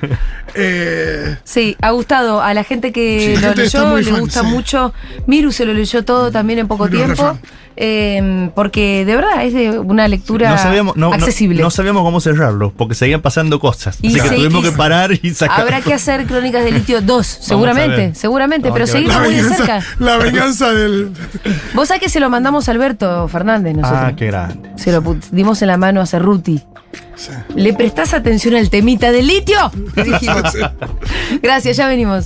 Eh, 0.56 1.36
Sí, 1.44 1.76
ha 1.82 1.92
gustado 1.92 2.42
a 2.42 2.54
la 2.54 2.64
gente 2.64 2.94
que 2.94 3.20
Sí, 3.36 3.42
lo 3.42 3.48
gente 3.50 3.64
leyó, 3.64 3.98
le 3.98 4.04
fan, 4.06 4.20
gusta 4.22 4.42
sí. 4.42 4.46
mucho. 4.48 4.94
Miru 5.28 5.52
se 5.52 5.66
lo 5.66 5.74
leyó 5.74 6.04
todo 6.06 6.32
también 6.32 6.60
en 6.60 6.68
poco 6.70 6.86
Miru 6.86 6.98
tiempo. 6.98 7.38
Eh, 7.80 8.50
porque 8.56 9.06
de 9.06 9.16
verdad 9.16 9.46
es 9.46 9.54
de 9.54 9.78
una 9.80 10.08
lectura 10.08 10.50
no 10.52 10.58
sabíamos, 10.58 10.96
no, 10.98 11.10
no- 11.10 11.14
accesible. 11.14 11.62
No, 11.62 11.70
sabíamos 11.70 12.04
cómo 12.04 12.20
cerrarlo, 12.20 12.74
porque 12.76 12.96
seguían 12.96 13.22
pasando 13.22 13.60
cosas. 13.60 13.98
Y 14.02 14.08
Así 14.20 14.30
que 14.30 14.36
tuvimos 14.36 14.62
y- 14.66 14.70
que 14.70 14.72
parar 14.76 15.12
y 15.22 15.34
sacar. 15.34 15.62
Habrá 15.62 15.82
que 15.82 15.94
hacer 15.94 16.26
Crónicas 16.26 16.64
de 16.64 16.72
Litio 16.72 17.02
2, 17.02 17.38
a 17.40 17.44
seguramente, 17.44 18.16
seguramente, 18.16 18.70
Vamos 18.70 18.80
pero 18.80 18.88
seguimos 18.92 19.20
muy 19.22 19.36
de 19.36 19.44
cerca. 19.44 19.82
la 20.00 20.18
venganza 20.18 20.74
del. 20.74 21.12
Vos 21.76 21.88
sabés 21.88 22.02
que 22.02 22.10
se 22.10 22.20
lo 22.20 22.30
mandamos 22.30 22.68
a 22.68 22.72
Alberto 22.72 23.28
Fernández 23.28 23.76
nosotros. 23.76 24.02
Ah, 24.04 24.14
qué 24.16 24.26
grande. 24.26 24.70
Se 24.76 24.92
lo 24.92 25.02
dimos 25.32 25.62
en 25.62 25.68
la 25.68 25.78
mano 25.78 26.02
a 26.02 26.06
Cerruti. 26.06 26.62
¿Le 27.56 27.74
prestás 27.74 28.14
atención 28.14 28.56
al 28.56 28.70
temita 28.70 29.12
del 29.12 29.28
litio? 29.28 29.58
Dijimos. 29.96 30.44
Gracias, 31.42 31.78
ya 31.78 31.88
venimos. 31.88 32.26